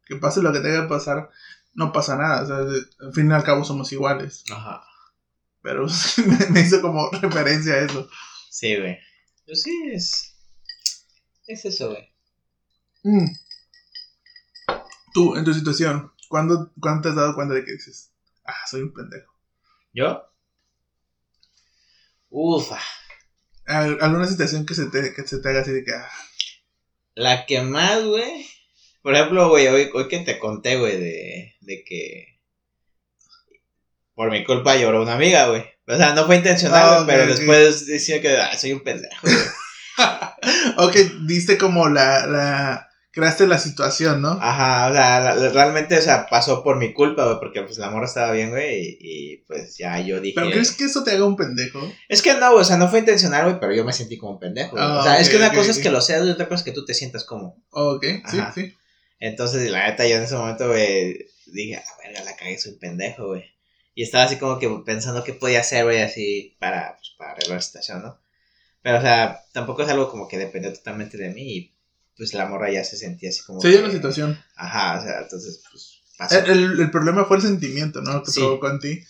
que 0.06 0.16
pase 0.16 0.40
lo 0.42 0.52
que 0.52 0.60
tenga 0.60 0.82
que 0.82 0.88
pasar, 0.88 1.28
no 1.76 1.92
pasa 1.92 2.16
nada. 2.16 2.42
O 2.42 2.46
sea, 2.46 2.56
al 2.56 3.12
fin 3.14 3.30
y 3.30 3.32
al 3.32 3.44
cabo 3.44 3.64
somos 3.64 3.92
iguales. 3.92 4.44
Ajá. 4.50 4.82
Pero 5.62 5.86
me, 6.50 6.60
hizo 6.60 6.80
como 6.80 7.08
referencia 7.10 7.74
a 7.74 7.78
eso. 7.80 8.08
Sí, 8.50 8.76
güey. 8.76 8.98
Pues 9.44 9.62
sí, 9.62 9.90
es. 9.92 10.34
Es 11.46 11.64
eso, 11.64 11.90
güey. 11.90 12.12
Mm. 13.04 13.26
Tú, 15.12 15.36
en 15.36 15.44
tu 15.44 15.54
situación, 15.54 16.12
¿cuándo, 16.28 16.72
¿cuándo 16.80 17.02
te 17.02 17.08
has 17.10 17.14
dado 17.14 17.34
cuenta 17.34 17.54
de 17.54 17.64
que 17.64 17.72
dices, 17.72 18.12
ah, 18.44 18.66
soy 18.68 18.82
un 18.82 18.92
pendejo? 18.92 19.32
¿Yo? 19.92 20.22
Ufa. 22.28 22.78
Al- 23.66 23.98
¿Alguna 24.00 24.26
situación 24.26 24.66
que 24.66 24.74
se 24.74 24.86
te, 24.86 25.14
que 25.14 25.26
se 25.26 25.38
te 25.38 25.48
haga 25.48 25.60
así 25.60 25.72
de 25.72 25.84
que, 25.84 25.94
ah, 25.94 26.08
La 27.14 27.46
que 27.46 27.62
más, 27.62 28.04
güey. 28.04 28.46
Por 29.06 29.14
ejemplo, 29.14 29.48
güey, 29.48 29.68
hoy, 29.68 29.88
hoy 29.94 30.08
que 30.08 30.18
te 30.18 30.36
conté, 30.36 30.74
güey, 30.78 30.96
de, 30.98 31.54
de 31.60 31.84
que. 31.84 32.40
Por 34.16 34.32
mi 34.32 34.42
culpa 34.44 34.74
lloró 34.74 35.00
una 35.00 35.12
amiga, 35.14 35.46
güey. 35.46 35.62
O 35.86 35.96
sea, 35.96 36.12
no 36.12 36.26
fue 36.26 36.34
intencional, 36.34 36.82
Ah, 36.84 37.04
pero 37.06 37.24
después 37.28 37.86
decía 37.86 38.20
que 38.20 38.36
ah, 38.36 38.58
soy 38.58 38.72
un 38.72 38.80
pendejo, 38.82 39.14
ok, 40.78 40.96
diste 41.28 41.56
como 41.56 41.88
la, 41.88 42.26
la, 42.26 42.88
creaste 43.12 43.46
la 43.46 43.58
situación, 43.58 44.20
¿no? 44.22 44.30
Ajá, 44.42 44.88
o 44.90 44.92
sea, 44.92 45.20
la- 45.20 45.34
la- 45.36 45.48
realmente, 45.50 45.96
o 45.96 46.02
sea, 46.02 46.26
pasó 46.28 46.64
por 46.64 46.76
mi 46.76 46.92
culpa, 46.92 47.26
güey, 47.26 47.38
porque 47.38 47.62
pues 47.62 47.78
la 47.78 47.90
morra 47.90 48.06
estaba 48.06 48.32
bien, 48.32 48.50
güey, 48.50 48.80
y, 48.80 48.98
y, 49.00 49.36
pues 49.46 49.76
ya 49.78 50.00
yo 50.00 50.20
dije. 50.20 50.34
¿Pero 50.34 50.50
crees 50.50 50.72
que 50.72 50.86
eso 50.86 51.04
te 51.04 51.12
haga 51.12 51.24
un 51.26 51.36
pendejo? 51.36 51.78
Es 52.08 52.22
que 52.22 52.34
no, 52.34 52.54
o 52.54 52.64
sea, 52.64 52.76
no 52.76 52.88
fue 52.88 52.98
intencional, 52.98 53.44
güey, 53.44 53.60
pero 53.60 53.72
yo 53.72 53.84
me 53.84 53.92
sentí 53.92 54.18
como 54.18 54.32
un 54.32 54.40
pendejo. 54.40 54.74
Ah, 54.76 54.98
o 54.98 55.02
sea, 55.04 55.20
es 55.20 55.28
que 55.28 55.36
una 55.36 55.52
cosa 55.52 55.70
es 55.70 55.78
que 55.78 55.90
lo 55.90 56.00
seas 56.00 56.26
y 56.26 56.30
otra 56.30 56.48
cosa 56.48 56.58
es 56.58 56.64
que 56.64 56.72
tú 56.72 56.84
te 56.84 56.94
sientas 56.94 57.22
como. 57.22 57.62
Ok, 57.70 58.04
sí, 58.28 58.38
sí. 58.52 58.74
Entonces, 59.18 59.70
la 59.70 59.86
neta, 59.88 60.06
yo 60.06 60.16
en 60.16 60.22
ese 60.24 60.34
momento, 60.36 60.68
güey, 60.68 61.26
dije, 61.46 61.76
a 61.76 61.84
verga, 62.02 62.24
la 62.24 62.36
cagué, 62.36 62.58
soy 62.58 62.72
un 62.72 62.78
pendejo, 62.78 63.28
güey. 63.28 63.44
Y 63.94 64.02
estaba 64.02 64.24
así 64.24 64.36
como 64.36 64.58
que 64.58 64.68
pensando 64.84 65.24
qué 65.24 65.32
podía 65.32 65.60
hacer, 65.60 65.84
güey, 65.84 66.02
así 66.02 66.56
para, 66.60 66.96
pues, 66.96 67.12
para 67.16 67.32
arreglar 67.32 67.56
la 67.56 67.62
situación, 67.62 68.02
¿no? 68.02 68.20
Pero, 68.82 68.98
o 68.98 69.00
sea, 69.00 69.42
tampoco 69.52 69.82
es 69.82 69.88
algo 69.88 70.10
como 70.10 70.28
que 70.28 70.38
dependió 70.38 70.72
totalmente 70.72 71.16
de 71.16 71.30
mí 71.30 71.56
y 71.56 71.72
pues 72.16 72.32
la 72.34 72.46
morra 72.46 72.70
ya 72.70 72.84
se 72.84 72.96
sentía 72.96 73.30
así 73.30 73.42
como. 73.42 73.60
Se 73.60 73.68
dio 73.68 73.82
la 73.82 73.90
situación. 73.90 74.38
Ajá, 74.54 74.98
o 74.98 75.02
sea, 75.02 75.20
entonces, 75.20 75.62
pues 75.70 76.02
pasó. 76.16 76.38
El, 76.38 76.50
el- 76.50 76.80
el 76.80 76.90
problema 76.90 77.24
fue 77.24 77.38
el 77.38 77.42
sentimiento, 77.42 78.00
¿no? 78.02 78.22
Que 78.22 78.30
Sí. 78.30 78.40
provocó 78.40 78.70
en 78.70 78.78
ti. 78.80 79.00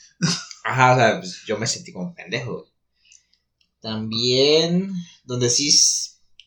Ajá, 0.64 0.92
o 0.92 0.96
sea, 0.96 1.18
pues 1.20 1.42
yo 1.46 1.58
me 1.58 1.66
sentí 1.66 1.92
como 1.92 2.06
un 2.08 2.14
pendejo, 2.14 2.52
güey. 2.54 2.64
También, 3.80 4.92
donde 5.24 5.50
sí 5.50 5.70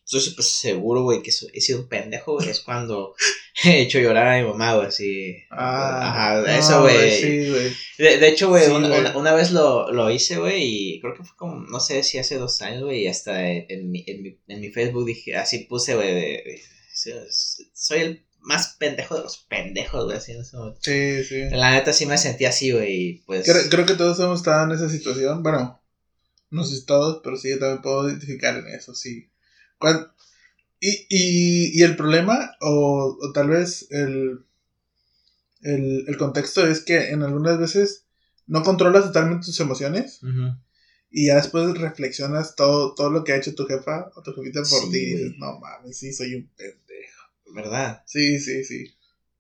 estoy 0.10 0.22
súper 0.22 0.44
seguro, 0.44 1.04
güey, 1.04 1.22
que 1.22 1.30
he 1.54 1.62
sido 1.62 1.82
un 1.82 1.88
pendejo, 1.88 2.34
güey, 2.34 2.50
es 2.50 2.62
cuando 2.62 3.14
he 3.64 3.82
hecho 3.82 4.00
llorar 4.00 4.28
a 4.28 4.42
mi 4.42 4.48
mamá, 4.50 4.74
güey, 4.76 4.88
así. 4.88 5.36
Ah, 5.52 6.10
Ajá, 6.42 6.58
eso, 6.58 6.72
no, 6.78 6.82
güey. 6.82 7.12
Sí, 7.22 7.50
güey. 7.50 7.72
De, 8.00 8.18
de 8.18 8.28
hecho, 8.28 8.50
güey, 8.50 8.66
Sí, 8.66 8.72
una, 8.72 8.88
una- 8.88 9.18
una 9.18 9.34
vez 9.36 9.52
lo, 9.52 9.92
lo 9.92 10.10
hice, 10.10 10.38
güey, 10.38 10.64
y 10.96 11.00
creo 11.00 11.14
que 11.14 11.24
fue 11.24 11.38
como, 11.38 11.60
no 11.62 11.80
sé 11.80 12.02
si 12.02 12.18
hace 12.18 12.38
dos 12.40 12.60
años, 12.64 12.84
güey, 12.86 13.04
y 13.04 13.08
hasta 13.08 13.52
en 13.52 13.92
mi, 13.92 14.04
en, 14.08 14.24
mi, 14.24 14.40
en 14.48 14.62
mi 14.62 14.70
Facebook 14.72 15.06
dije, 15.06 15.36
así 15.36 15.60
puse, 15.60 15.94
güey, 15.96 16.42
soy 17.74 18.00
el 18.00 18.26
más 18.40 18.76
pendejo 18.80 19.16
de 19.16 19.22
los 19.24 19.38
pendejos, 19.38 20.06
güey, 20.06 20.18
así 20.18 20.32
en 20.32 20.42
ese 20.42 20.58
momento. 20.58 20.80
Sí, 20.82 21.24
sí. 21.24 21.42
La 21.52 21.72
neta 21.72 21.94
sí 21.94 22.06
me 22.08 22.18
sentí 22.18 22.46
así, 22.46 22.72
güey, 22.72 22.94
y 22.94 23.14
pues... 23.28 23.46
Creo, 23.46 23.70
creo 23.70 23.86
que 23.86 23.94
todos 23.94 24.20
hemos 24.20 24.40
estado 24.40 24.64
en 24.66 24.72
esa 24.72 24.90
situación. 24.90 25.44
Bueno, 25.44 25.80
no 26.50 26.64
sé 26.64 26.78
si 26.78 26.86
todos, 26.86 27.22
pero 27.24 27.38
sí, 27.38 27.50
yo 27.52 27.60
también 27.60 27.82
puedo 27.84 28.10
identificar 28.10 28.58
en 28.58 28.68
eso, 28.74 28.96
sí. 28.96 29.30
Y, 30.82 31.08
y, 31.10 31.80
y 31.80 31.84
el 31.84 31.96
problema, 31.96 32.52
o, 32.62 33.18
o 33.22 33.32
tal 33.34 33.50
vez 33.50 33.88
el, 33.92 34.46
el, 35.62 36.06
el 36.08 36.18
contexto 36.18 36.66
es 36.66 36.82
que 36.82 37.10
en 37.10 37.24
algunas 37.24 37.60
veces 37.60 38.06
no 38.48 38.64
controlas 38.64 39.06
totalmente 39.06 39.46
tus 39.46 39.60
emociones 39.60 40.20
y 41.12 41.28
ya 41.28 41.36
después 41.36 41.78
reflexionas 41.78 42.56
todo, 42.56 42.94
todo 42.96 43.10
lo 43.10 43.24
que 43.24 43.34
ha 43.34 43.38
hecho 43.38 43.56
tu 43.56 43.66
jefa 43.66 44.12
o 44.16 44.22
tu 44.22 44.34
jefita 44.34 44.62
por 44.62 44.82
Sí, 44.84 44.92
ti 44.92 44.98
y 44.98 45.06
dices, 45.06 45.34
no 45.38 45.60
mames, 45.60 45.98
sí, 45.98 46.14
soy 46.14 46.36
un 46.36 46.48
pendejo. 46.50 47.24
¿Verdad? 47.54 48.04
Sí, 48.06 48.40
sí, 48.40 48.64
sí. 48.64 48.94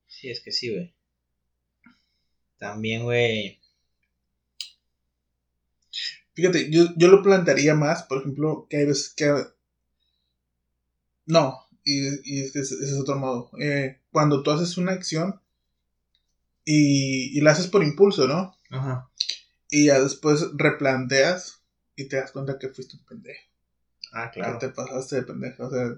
Sí, 0.07 0.29
es 0.29 0.41
que 0.41 0.51
sí, 0.51 0.71
güey. 0.71 0.93
También, 2.57 3.03
güey. 3.03 3.59
Fíjate, 6.33 6.69
yo, 6.71 6.85
yo 6.97 7.07
lo 7.07 7.21
plantearía 7.21 7.75
más, 7.75 8.03
por 8.03 8.19
ejemplo, 8.19 8.67
que 8.69 8.77
hay 8.77 8.85
veces 8.85 9.13
que... 9.15 9.31
No, 11.29 11.59
y, 11.83 12.07
y 12.23 12.41
es 12.43 12.51
que 12.51 12.59
ese 12.59 12.75
es 12.75 12.93
otro 12.99 13.15
modo. 13.17 13.51
Eh, 13.61 13.99
cuando 14.11 14.41
tú 14.43 14.51
haces 14.51 14.77
una 14.77 14.93
acción 14.93 15.39
y, 16.65 17.37
y 17.37 17.41
la 17.41 17.51
haces 17.51 17.67
por 17.67 17.83
impulso, 17.83 18.27
¿no? 18.27 18.55
Ajá. 18.71 19.09
Y 19.69 19.85
ya 19.85 20.01
después 20.01 20.47
replanteas 20.55 21.61
y 21.95 22.07
te 22.07 22.17
das 22.17 22.31
cuenta 22.31 22.57
que 22.57 22.69
fuiste 22.69 22.97
un 22.97 23.05
pendejo. 23.05 23.41
Ah, 24.11 24.31
Que 24.33 24.39
claro. 24.39 24.57
te 24.57 24.69
pasaste 24.69 25.17
de 25.17 25.23
pendejo. 25.23 25.67
O 25.67 25.69
sea, 25.69 25.93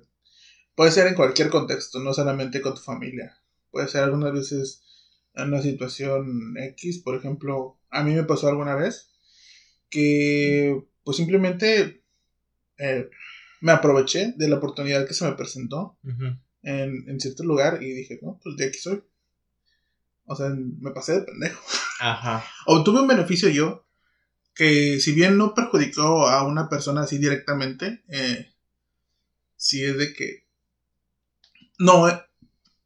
puede 0.75 0.91
ser 0.91 1.07
en 1.07 1.15
cualquier 1.15 1.49
contexto, 1.49 1.99
no 1.99 2.13
solamente 2.13 2.61
con 2.61 2.75
tu 2.75 2.81
familia. 2.81 3.37
Puede 3.71 3.87
ser 3.87 4.03
algunas 4.03 4.33
veces 4.33 4.83
en 5.33 5.47
una 5.47 5.61
situación 5.61 6.57
X, 6.57 6.99
por 6.99 7.15
ejemplo, 7.15 7.79
a 7.89 8.03
mí 8.03 8.13
me 8.13 8.25
pasó 8.25 8.49
alguna 8.49 8.75
vez 8.75 9.09
que 9.89 10.83
pues 11.05 11.17
simplemente 11.17 12.03
eh, 12.77 13.09
me 13.61 13.71
aproveché 13.71 14.33
de 14.35 14.49
la 14.49 14.57
oportunidad 14.57 15.07
que 15.07 15.13
se 15.13 15.23
me 15.25 15.33
presentó 15.33 15.97
en, 16.63 17.09
en 17.09 17.19
cierto 17.19 17.43
lugar 17.43 17.81
y 17.81 17.91
dije, 17.93 18.19
no, 18.21 18.39
pues 18.43 18.55
de 18.57 18.65
aquí 18.65 18.77
soy. 18.77 19.03
O 20.25 20.35
sea, 20.35 20.49
me 20.49 20.91
pasé 20.91 21.13
de 21.13 21.21
pendejo. 21.21 21.61
Ajá. 21.99 22.43
Obtuve 22.65 23.01
un 23.01 23.07
beneficio 23.07 23.49
yo 23.49 23.85
que 24.53 24.99
si 24.99 25.13
bien 25.13 25.37
no 25.37 25.53
perjudicó 25.53 26.27
a 26.27 26.43
una 26.45 26.67
persona 26.69 27.01
así 27.03 27.17
directamente, 27.17 28.03
eh, 28.09 28.53
sí 29.55 29.83
es 29.83 29.97
de 29.97 30.13
que 30.13 30.45
no, 31.79 32.07
eh, 32.09 32.21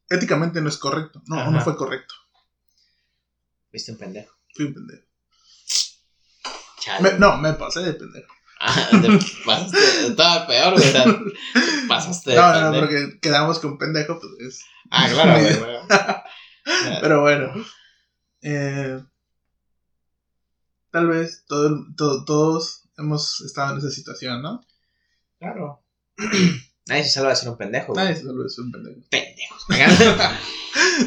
éticamente 0.09 0.61
no 0.61 0.69
es 0.69 0.77
correcto. 0.77 1.21
No, 1.27 1.39
Ajá. 1.39 1.51
no 1.51 1.61
fue 1.61 1.75
correcto. 1.75 2.13
Viste 3.71 3.91
un 3.91 3.97
pendejo. 3.97 4.33
Fui 4.53 4.65
un 4.65 4.73
pendejo. 4.73 5.03
Me- 7.01 7.17
no, 7.17 7.37
me 7.37 7.53
pasé 7.53 7.79
de 7.81 7.93
pendejo. 7.93 8.31
Ah, 8.59 8.89
te 9.01 9.19
pasaste. 9.45 10.07
Estaba 10.07 10.47
peor, 10.47 10.73
güey. 10.73 10.87
o 10.87 10.91
sea, 10.91 11.03
te 11.03 11.87
pasaste 11.87 12.35
No, 12.35 12.71
no, 12.71 12.79
porque 12.79 13.19
quedamos 13.21 13.59
con 13.59 13.77
pendejo, 13.77 14.19
pues 14.19 14.31
es. 14.55 14.61
Ah, 14.91 15.07
claro, 15.11 15.39
güey. 15.41 15.53
Ya. 15.89 16.23
Pero 17.01 17.21
bueno, 17.21 17.53
Eh, 18.41 18.99
tal 20.91 21.07
vez 21.07 21.43
todo, 21.47 21.67
el- 21.67 21.95
to- 21.95 22.23
todos 22.25 22.83
hemos 22.97 23.41
estado 23.41 23.73
en 23.73 23.79
esa 23.79 23.89
situación, 23.89 24.41
¿no? 24.41 24.61
Claro. 25.39 25.83
Nadie 26.87 27.03
se 27.03 27.09
salva 27.09 27.31
de 27.31 27.35
ser 27.35 27.49
un 27.49 27.57
pendejo. 27.57 27.93
güey. 27.93 28.03
Nadie 28.05 28.15
se 28.17 28.23
salva 28.25 28.43
de 28.43 28.49
ser 28.49 28.63
un 28.63 28.71
pendejo. 28.71 29.01
Pendejos. 29.09 29.65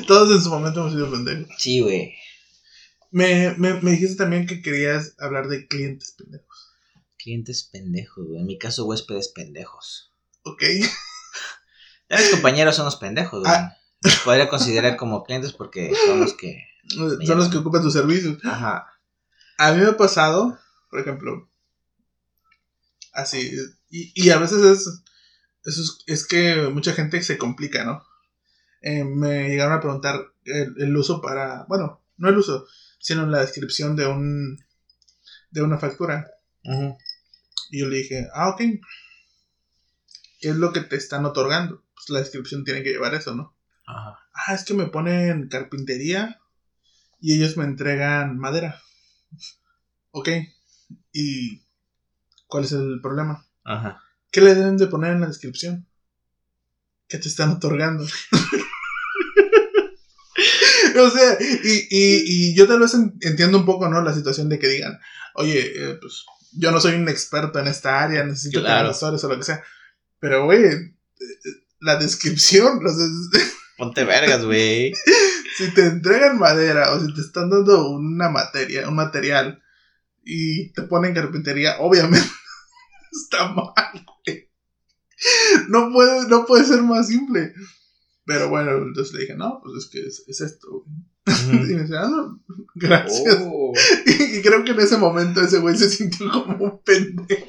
Todos 0.07 0.31
en 0.37 0.43
su 0.43 0.51
momento 0.51 0.81
hemos 0.81 0.93
sido 0.93 1.11
pendejos. 1.11 1.49
sí, 1.59 1.81
güey. 1.81 2.15
Me, 3.11 3.55
me, 3.57 3.75
me 3.81 3.93
dijiste 3.93 4.17
también 4.17 4.47
que 4.47 4.61
querías 4.61 5.15
hablar 5.19 5.49
de 5.49 5.67
clientes 5.67 6.15
pendejos. 6.19 6.48
Clientes 7.29 7.65
pendejos, 7.71 8.27
güey. 8.27 8.41
En 8.41 8.47
mi 8.47 8.57
caso, 8.57 8.87
huéspedes 8.87 9.29
pendejos. 9.29 10.15
¿Ok? 10.45 10.63
Ya 12.09 12.17
mis 12.17 12.31
compañeros 12.31 12.75
son 12.75 12.87
los 12.87 12.97
pendejos, 12.97 13.41
güey. 13.41 13.53
Ah. 13.55 13.77
Los 14.01 14.17
podría 14.21 14.49
considerar 14.49 14.97
como 14.97 15.25
clientes 15.25 15.53
porque 15.53 15.93
son 16.07 16.21
los 16.21 16.33
que. 16.33 16.65
Son 16.89 17.37
los 17.37 17.51
que 17.51 17.59
ocupan 17.59 17.83
tus 17.83 17.93
servicios. 17.93 18.39
Ajá. 18.45 18.87
A 19.59 19.73
mí 19.73 19.83
me 19.83 19.89
ha 19.89 19.97
pasado, 19.99 20.59
por 20.91 21.01
ejemplo, 21.01 21.51
así, 23.13 23.53
y, 23.91 24.13
y 24.15 24.31
a 24.31 24.39
veces 24.39 24.65
es, 24.65 25.03
es, 25.65 25.99
es 26.07 26.27
que 26.27 26.69
mucha 26.73 26.95
gente 26.95 27.21
se 27.23 27.37
complica, 27.37 27.85
¿no? 27.85 28.03
Eh, 28.81 29.05
me 29.05 29.51
llegaron 29.51 29.75
a 29.75 29.81
preguntar 29.81 30.33
el, 30.45 30.75
el 30.79 30.97
uso 30.97 31.21
para, 31.21 31.67
bueno, 31.69 32.01
no 32.17 32.31
el 32.31 32.39
uso, 32.39 32.67
sino 32.99 33.27
la 33.27 33.41
descripción 33.41 33.97
de 33.97 34.07
un, 34.07 34.65
de 35.51 35.61
una 35.61 35.77
factura. 35.77 36.27
Ujú. 36.65 36.97
Y 37.71 37.81
yo 37.81 37.89
le 37.89 37.99
dije, 37.99 38.27
ah, 38.35 38.51
ok, 38.51 38.59
¿qué 40.41 40.49
es 40.51 40.57
lo 40.57 40.73
que 40.73 40.81
te 40.81 40.97
están 40.97 41.25
otorgando? 41.27 41.85
Pues 41.95 42.11
la 42.11 42.21
descripción 42.21 42.65
tiene 42.65 42.83
que 42.83 42.91
llevar 42.91 43.15
eso, 43.15 43.35
¿no? 43.35 43.57
Ajá. 43.87 44.19
Ah, 44.35 44.55
es 44.55 44.65
que 44.65 44.75
me 44.75 44.87
ponen 44.87 45.49
carpintería 45.49 46.41
y 47.21 47.35
ellos 47.35 47.57
me 47.57 47.65
entregan 47.65 48.39
madera. 48.39 48.81
Ok. 50.11 50.29
¿Y 51.13 51.63
cuál 52.47 52.65
es 52.65 52.73
el 52.73 53.01
problema? 53.03 53.45
Ajá. 53.65 54.03
¿Qué 54.31 54.41
le 54.41 54.55
deben 54.55 54.77
de 54.77 54.87
poner 54.87 55.13
en 55.13 55.21
la 55.23 55.27
descripción? 55.27 55.87
¿Qué 57.09 57.19
te 57.19 57.29
están 57.29 57.51
otorgando? 57.51 58.05
o 61.01 61.11
sea, 61.11 61.37
y, 61.41 61.87
y, 61.91 62.51
y 62.51 62.55
yo 62.55 62.67
tal 62.69 62.81
vez 62.81 62.95
en- 62.95 63.17
entiendo 63.21 63.59
un 63.59 63.65
poco, 63.67 63.89
¿no? 63.89 64.03
La 64.03 64.15
situación 64.15 64.49
de 64.49 64.59
que 64.59 64.69
digan, 64.69 64.99
oye, 65.35 65.61
eh, 65.93 65.99
pues 66.01 66.25
yo 66.53 66.71
no 66.71 66.81
soy 66.81 66.95
un 66.95 67.09
experto 67.09 67.59
en 67.59 67.69
esta 67.69 68.03
área, 68.03 68.25
necesito 68.25 68.61
Claro. 68.61 68.77
tener 68.79 68.91
asesores 68.91 69.25
o 69.25 69.29
lo 69.29 69.37
que 69.37 69.45
sea. 69.45 69.63
Pero, 70.21 70.45
güey, 70.45 70.65
eh, 70.65 70.95
la 71.81 71.97
descripción, 71.97 72.81
sea, 72.81 73.07
Ponte 73.79 74.05
vergas, 74.05 74.45
güey. 74.45 74.93
si 75.57 75.71
te 75.73 75.83
entregan 75.87 76.39
madera 76.39 76.93
o 76.93 77.01
si 77.01 77.13
te 77.15 77.21
están 77.21 77.49
dando 77.51 77.91
una 77.91 78.29
materia, 78.29 78.89
un 78.89 78.97
material 78.97 79.63
y 80.25 80.73
te 80.73 80.83
ponen 80.83 81.15
carpintería, 81.15 81.77
obviamente 81.79 82.29
está 83.13 83.49
mal, 83.53 84.05
güey. 84.27 84.51
No 85.69 85.93
puede, 85.93 86.29
no 86.29 86.45
puede 86.47 86.65
ser 86.65 86.83
más 86.83 87.07
simple. 87.09 87.53
Pero 88.25 88.49
bueno, 88.51 88.73
entonces 88.73 89.15
le 89.15 89.21
dije, 89.23 89.35
no, 89.37 89.61
pues 89.63 89.85
es 89.85 89.91
que 89.91 90.01
es, 90.07 90.25
es 90.27 90.41
esto. 90.43 90.67
güey. 90.71 90.85
Y 91.53 91.75
me 91.75 91.83
decía, 91.83 92.03
ah, 92.03 92.09
no, 92.09 92.41
gracias. 92.75 93.39
Oh. 93.41 93.73
Y, 94.07 94.43
creo 94.43 94.65
que 94.65 94.73
en 94.73 94.81
ese 94.81 94.97
momento 94.97 95.41
ese 95.41 95.59
güey 95.59 95.77
se 95.77 95.91
sintió 95.91 96.31
como 96.31 96.65
un 96.65 96.83
pendejo. 96.83 97.47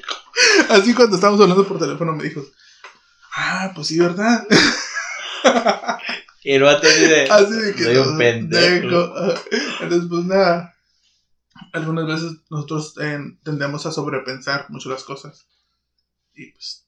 Así 0.68 0.94
cuando 0.94 1.16
estábamos 1.16 1.40
hablando 1.40 1.66
por 1.66 1.78
teléfono 1.78 2.14
me 2.14 2.24
dijo, 2.24 2.44
ah, 3.36 3.72
pues 3.74 3.88
sí, 3.88 3.98
¿verdad? 3.98 4.46
Y 6.42 6.58
vato 6.58 6.86
así 6.86 7.00
de. 7.00 7.22
Así 7.30 7.52
de 7.52 7.74
que 7.74 7.84
Soy 7.84 7.96
un 7.96 8.18
pendejo. 8.18 9.14
Entonces, 9.80 10.08
pues 10.08 10.24
nada. 10.24 10.74
Algunas 11.72 12.06
veces 12.06 12.38
nosotros 12.48 12.94
eh, 13.00 13.18
tendemos 13.44 13.84
a 13.86 13.92
sobrepensar 13.92 14.66
mucho 14.70 14.88
las 14.88 15.04
cosas. 15.04 15.46
Y 16.34 16.52
pues 16.52 16.86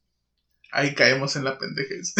ahí 0.73 0.95
caemos 0.95 1.37
en 1.37 1.45
la 1.45 1.59
pendejez. 1.59 2.15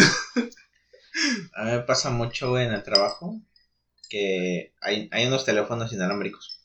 A 1.55 1.63
mí 1.65 1.71
me 1.71 1.79
pasa 1.79 2.11
mucho, 2.11 2.57
en 2.59 2.73
el 2.73 2.83
trabajo 2.83 3.41
que 4.09 4.73
hay, 4.81 5.09
hay 5.11 5.25
unos 5.25 5.45
teléfonos 5.45 5.91
inalámbricos. 5.93 6.59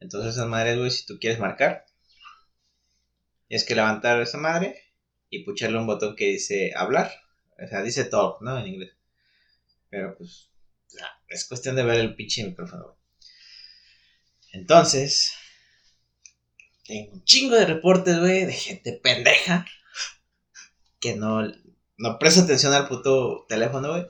Entonces, 0.00 0.34
esas 0.34 0.48
madres, 0.48 0.78
güey, 0.78 0.90
si 0.90 1.06
tú 1.06 1.18
quieres 1.18 1.38
marcar, 1.38 1.86
tienes 3.48 3.64
que 3.64 3.74
levantar 3.74 4.20
esa 4.20 4.38
madre 4.38 4.92
y 5.30 5.44
pucharle 5.44 5.78
un 5.78 5.86
botón 5.86 6.16
que 6.16 6.26
dice 6.26 6.72
hablar. 6.76 7.12
O 7.62 7.66
sea, 7.66 7.82
dice 7.82 8.04
talk, 8.04 8.42
¿no? 8.42 8.58
En 8.58 8.66
inglés. 8.66 8.92
Pero 9.88 10.16
pues, 10.16 10.50
es 11.28 11.44
cuestión 11.46 11.76
de 11.76 11.84
ver 11.84 12.00
el 12.00 12.14
pinche 12.14 12.44
micrófono, 12.44 12.84
güey. 12.84 12.98
Entonces, 14.52 15.32
tengo 16.84 17.12
un 17.12 17.24
chingo 17.24 17.56
de 17.56 17.66
reportes, 17.66 18.18
güey, 18.18 18.44
de 18.44 18.52
gente 18.52 18.92
pendeja 18.92 19.66
que 21.00 21.16
no, 21.16 21.42
no 21.96 22.18
presta 22.18 22.42
atención 22.42 22.72
al 22.72 22.88
puto 22.88 23.46
teléfono, 23.48 23.90
güey. 23.90 24.06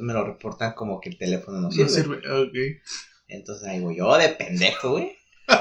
Me 0.00 0.12
lo 0.12 0.24
reportan 0.24 0.72
como 0.74 1.00
que 1.00 1.10
el 1.10 1.18
teléfono 1.18 1.60
no 1.60 1.70
sirve. 1.70 1.84
No 1.84 1.88
sirve. 1.90 2.16
Ok. 2.42 2.54
Entonces 3.28 3.68
ahí 3.68 3.80
voy 3.80 3.96
yo 3.98 4.16
de 4.16 4.28
pendejo, 4.30 4.92
güey. 4.92 5.16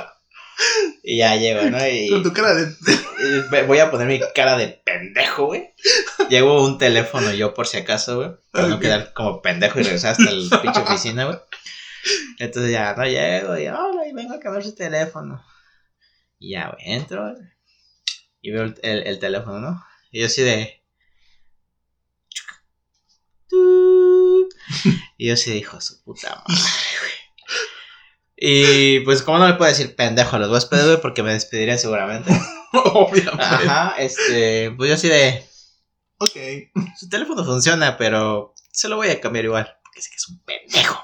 Y 1.04 1.18
ya 1.18 1.36
llego, 1.36 1.62
¿no? 1.70 1.88
Y, 1.88 2.10
Con 2.10 2.24
tu 2.24 2.34
cara 2.34 2.54
de. 2.56 3.64
voy 3.68 3.78
a 3.80 3.92
poner 3.92 4.08
mi 4.08 4.20
cara 4.34 4.58
de 4.58 4.70
pendejo, 4.84 5.46
güey. 5.46 5.70
Llevo 6.30 6.66
un 6.66 6.80
teléfono 6.80 7.32
yo 7.32 7.54
por 7.54 7.68
si 7.68 7.78
acaso, 7.78 8.18
güey. 8.18 8.30
Para 8.52 8.68
no 8.68 8.80
quedar 8.80 9.14
como 9.14 9.42
pendejo 9.42 9.80
y 9.80 9.84
regresar 9.84 10.14
hasta 10.14 10.32
la 10.32 10.62
pinche 10.62 10.82
oficina, 10.82 11.26
güey. 11.26 11.38
Entonces 12.40 12.72
ya, 12.72 12.96
no 12.96 13.04
llego 13.06 13.56
y 13.58 13.68
hola, 13.68 14.08
y 14.10 14.14
vengo 14.14 14.34
a 14.34 14.40
cambiar 14.40 14.64
su 14.64 14.74
teléfono. 14.76 15.44
Y 16.40 16.54
ya, 16.54 16.70
güey, 16.72 16.92
entro 16.94 17.36
y 18.42 18.52
veo 18.52 18.64
el, 18.64 18.76
el- 18.82 19.06
el 19.08 19.20
teléfono, 19.20 19.60
¿no? 19.60 19.84
Y 20.12 20.22
yo 20.22 20.26
así 20.26 20.42
de. 20.42 20.82
Y 25.18 25.28
yo 25.28 25.54
hijo 25.54 25.78
de 25.78 25.82
su 25.82 26.04
puta 26.04 26.44
madre, 26.48 26.62
güey. 27.00 27.12
Y 28.40 29.00
pues, 29.02 29.24
¿cómo 29.24 29.40
no 29.40 29.48
me 29.48 29.56
puedo 29.56 29.70
decir 29.70 29.96
pendejo 29.96 30.36
a 30.36 30.40
los 30.40 30.52
huéspedes, 30.52 30.86
güey? 30.86 31.02
Porque 31.02 31.24
me 31.24 31.34
despedirían 31.34 31.80
seguramente. 31.80 32.32
Obviamente. 32.72 33.44
Ajá, 33.44 33.96
este, 33.98 34.72
pues 34.72 34.90
yo 34.90 34.96
así 34.96 35.08
de, 35.08 35.44
Ok. 36.20 36.36
su 36.98 37.10
teléfono 37.10 37.44
funciona, 37.46 37.98
pero 37.98 38.54
se 38.72 38.90
lo 38.90 38.96
voy 38.96 39.10
a 39.10 39.20
cambiar 39.22 39.46
igual, 39.46 39.78
porque 39.84 40.02
sé 40.02 40.10
que 40.10 40.16
es 40.16 40.30
un 40.30 40.44
pendejo. 40.44 41.04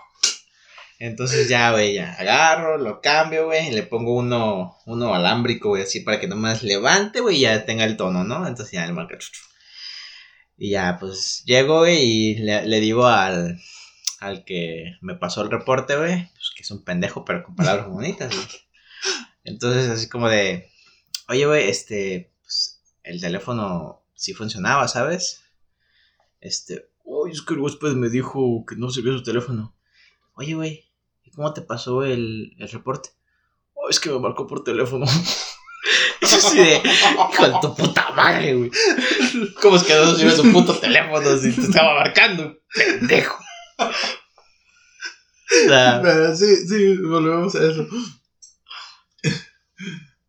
Entonces 1.00 1.50
ya, 1.50 1.72
güey, 1.72 1.96
ya 1.96 2.14
agarro, 2.14 2.78
lo 2.78 3.02
cambio, 3.02 3.46
güey, 3.46 3.68
y 3.68 3.72
le 3.72 3.84
pongo 3.84 4.16
uno, 4.16 4.78
uno 4.86 5.14
alámbrico, 5.14 5.70
güey, 5.70 5.84
así 5.84 6.00
para 6.00 6.20
que 6.20 6.28
nomás 6.28 6.64
levante, 6.64 7.20
güey, 7.20 7.38
y 7.38 7.42
ya 7.42 7.66
tenga 7.66 7.84
el 7.84 7.98
tono, 7.98 8.24
¿no? 8.24 8.48
Entonces 8.48 8.72
ya 8.74 8.86
le 8.86 8.94
marca. 8.94 9.18
chu, 9.18 9.30
chu. 9.32 9.42
Y 10.58 10.72
ya, 10.72 10.98
pues 11.00 11.44
llego, 11.46 11.88
y 11.88 12.36
le, 12.36 12.66
le 12.68 12.80
digo 12.80 13.08
al, 13.08 13.60
al 14.20 14.46
que 14.46 14.96
me 15.02 15.16
pasó 15.16 15.42
el 15.42 15.52
reporte, 15.52 15.98
güey, 15.98 16.30
pues 16.34 16.52
que 16.56 16.63
es 16.63 16.72
un 16.72 16.84
pendejo, 16.84 17.26
pero 17.26 17.44
con 17.44 17.56
palabras 17.56 17.89
bonitas. 17.89 18.34
Entonces, 19.44 19.89
así 19.89 20.08
como 20.08 20.30
de, 20.30 20.70
oye, 21.28 21.46
güey, 21.46 21.70
este, 21.70 22.34
pues, 22.42 22.82
el 23.04 23.20
teléfono 23.20 24.06
sí 24.16 24.34
funcionaba, 24.34 24.88
¿sabes? 24.88 25.44
Este, 26.39 26.89
oye, 27.04 27.34
es 27.34 27.42
que 27.42 27.54
el 27.54 27.60
huésped 27.60 27.94
me 27.94 28.10
dijo 28.10 28.66
que 28.68 28.76
no 28.76 28.89
servía 28.89 29.13
su 29.13 29.24
teléfono. 29.24 29.76
Oye, 30.36 30.54
güey, 30.54 30.86
¿y 31.24 31.32
cómo 31.32 31.54
te 31.54 31.62
pasó 31.62 32.04
el, 32.04 32.56
el 32.58 32.70
reporte? 32.70 33.10
Oh, 33.74 33.89
es 33.89 34.00
que 34.00 34.10
me 34.10 34.20
marcó 34.20 34.48
por 34.48 34.63
teléfono. 34.63 35.06
Y 36.22 36.26
yo 36.26 36.38
así 36.38 36.58
de, 36.58 36.76
hijo 36.78 37.48
de 37.48 37.54
tu 37.62 37.76
puta 37.76 38.12
madre, 38.12 38.54
güey. 38.56 38.72
¿Cómo 39.62 39.76
es 39.78 39.84
que 39.84 39.93
no 39.96 40.15
sirve 40.15 40.32
su 40.36 40.50
puto 40.52 40.78
teléfono 40.80 41.38
si 41.38 41.52
te 41.52 41.62
estaba 41.62 41.96
marcando, 41.96 42.58
pendejo? 42.74 43.43
Pero 46.02 46.36
sí, 46.36 46.56
sí, 46.67 46.96
volvemos 46.98 47.54
a 47.56 47.63
eso. 47.69 47.88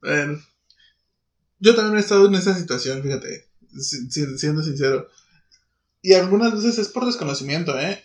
Bueno. 0.03 0.43
Yo 1.61 1.75
también 1.75 1.97
he 1.97 2.01
estado 2.01 2.27
en 2.27 2.35
esa 2.35 2.55
situación, 2.55 3.03
fíjate. 3.03 3.47
si- 3.81 4.11
si- 4.11 4.39
siendo 4.39 4.63
sincero. 4.63 5.09
Y 6.03 6.13
algunas 6.13 6.53
veces 6.55 6.79
es 6.79 6.89
por 6.89 7.07
desconocimiento, 7.07 7.79
¿eh? 7.79 8.03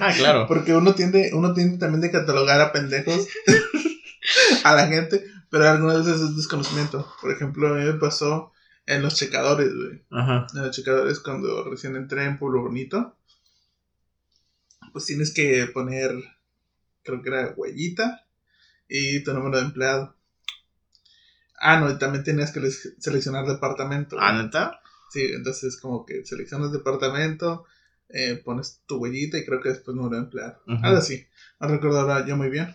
ah, 0.00 0.12
claro. 0.14 0.46
Porque 0.48 0.74
uno 0.74 0.94
tiende, 0.94 1.30
uno 1.32 1.54
tiende 1.54 1.78
también 1.78 2.00
de 2.02 2.10
catalogar 2.10 2.60
a 2.60 2.70
pendejos 2.72 3.26
a 4.64 4.74
la 4.74 4.86
gente, 4.88 5.24
pero 5.50 5.68
algunas 5.68 6.06
veces 6.06 6.22
es 6.22 6.36
desconocimiento. 6.36 7.06
Por 7.20 7.32
ejemplo, 7.32 7.68
a 7.68 7.78
mí 7.78 7.84
me 7.84 7.94
pasó 7.94 8.52
en 8.86 9.02
los 9.02 9.14
checadores, 9.16 9.74
güey. 9.74 10.02
Ajá. 10.10 10.46
En 10.54 10.62
los 10.62 10.74
checadores 10.74 11.20
cuando 11.20 11.64
recién 11.68 11.96
entré 11.96 12.24
en 12.24 12.38
Pueblo 12.38 12.62
Bonito. 12.62 13.16
Pues 14.92 15.06
tienes 15.06 15.32
que 15.32 15.66
poner, 15.72 16.12
creo 17.02 17.22
que 17.22 17.28
era 17.28 17.54
huellita 17.56 18.26
y 18.88 19.22
tu 19.22 19.32
número 19.32 19.58
de 19.58 19.64
empleado. 19.66 20.16
Ah, 21.60 21.78
no, 21.78 21.90
y 21.90 21.98
también 21.98 22.24
tenías 22.24 22.52
que 22.52 22.60
seleccionar 22.70 23.46
departamento. 23.46 24.16
¿Ah, 24.18 24.32
neta? 24.32 24.80
Sí, 25.10 25.26
entonces 25.32 25.76
como 25.76 26.06
que 26.06 26.24
seleccionas 26.24 26.72
departamento, 26.72 27.66
eh, 28.08 28.40
pones 28.44 28.80
tu 28.86 28.96
huellita 28.96 29.38
y 29.38 29.44
creo 29.44 29.60
que 29.60 29.68
después 29.70 29.96
número 29.96 30.16
de 30.16 30.22
empleado. 30.22 30.62
Algo 30.66 30.98
así. 30.98 31.26
No 31.60 31.68
recuerdo 31.68 32.00
ahora 32.00 32.24
yo 32.26 32.36
muy 32.36 32.48
bien. 32.48 32.74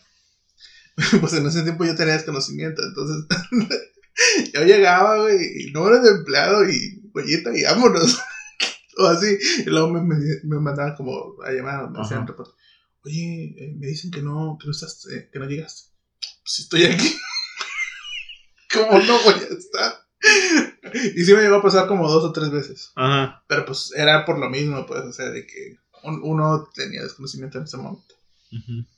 pues 1.19 1.33
en 1.33 1.45
ese 1.45 1.63
tiempo 1.63 1.83
yo 1.85 1.95
tenía 1.95 2.13
desconocimiento, 2.13 2.81
entonces 2.83 3.25
yo 4.53 4.63
llegaba, 4.63 5.21
güey, 5.21 5.37
y 5.67 5.71
número 5.71 6.01
de 6.01 6.11
empleado 6.11 6.69
y 6.69 7.01
huellita 7.13 7.57
y 7.57 7.63
vámonos. 7.63 8.17
o 8.97 9.05
así. 9.07 9.37
Y 9.65 9.69
luego 9.69 9.89
me, 9.89 10.01
me, 10.01 10.15
me 10.43 10.59
mandaban 10.59 10.95
como 10.95 11.35
a 11.43 11.51
llamar, 11.51 11.89
me 11.91 11.99
hacían 11.99 12.25
reporte. 12.27 12.53
Oye, 13.03 13.53
eh, 13.57 13.73
me 13.77 13.87
dicen 13.87 14.09
que 14.09 14.21
no, 14.21 14.57
que 14.59 14.67
no 14.67 14.71
estás, 14.71 15.05
eh, 15.11 15.29
que 15.31 15.39
no 15.39 15.45
llegaste. 15.47 15.91
Pues 16.43 16.59
estoy 16.59 16.85
aquí. 16.85 17.13
¿Cómo 18.73 18.99
no 18.99 19.19
voy 19.23 19.33
a 19.33 19.53
estar? 19.53 19.93
Y 21.15 21.23
sí 21.23 21.33
me 21.33 21.41
llegó 21.41 21.55
a 21.57 21.61
pasar 21.61 21.87
como 21.87 22.09
dos 22.09 22.23
o 22.23 22.31
tres 22.31 22.49
veces. 22.51 22.91
Ajá. 22.95 23.43
Pero 23.47 23.65
pues 23.65 23.91
era 23.95 24.25
por 24.25 24.39
lo 24.39 24.49
mismo, 24.49 24.85
pues, 24.85 25.01
o 25.03 25.11
sea, 25.13 25.29
de 25.29 25.45
que 25.45 25.75
un- 26.03 26.21
uno 26.23 26.67
tenía 26.73 27.03
desconocimiento 27.03 27.57
en 27.57 27.65
ese 27.65 27.77
momento. 27.77 28.15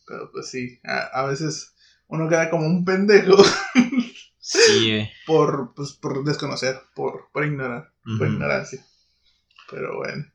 Pero 0.05 0.31
pues 0.31 0.49
sí, 0.49 0.79
a, 0.83 1.21
a 1.21 1.25
veces 1.25 1.73
uno 2.07 2.27
queda 2.29 2.49
como 2.49 2.65
un 2.65 2.83
pendejo 2.85 3.35
Sí, 4.39 4.91
güey. 4.91 5.11
por, 5.25 5.73
pues, 5.75 5.91
por 5.93 6.23
desconocer, 6.23 6.79
por, 6.95 7.29
por 7.33 7.45
ignorar, 7.45 7.91
por 8.17 8.27
ignorancia. 8.27 8.85
Pero 9.69 9.97
bueno, 9.97 10.25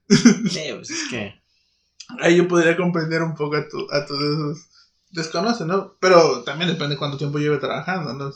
Sí, 0.50 0.60
pues 0.74 0.90
es 0.90 1.08
que. 1.08 1.40
ahí 2.20 2.36
yo 2.36 2.46
podría 2.46 2.76
comprender 2.76 3.22
un 3.22 3.34
poco 3.34 3.56
a, 3.56 3.66
tu, 3.68 3.90
a 3.90 4.04
todos 4.04 4.20
esos 4.22 4.68
desconocen, 5.10 5.68
¿no? 5.68 5.96
Pero 6.00 6.42
también 6.44 6.68
depende 6.70 6.94
de 6.94 6.98
cuánto 6.98 7.16
tiempo 7.16 7.38
lleve 7.38 7.56
trabajando, 7.58 8.12
¿no? 8.12 8.30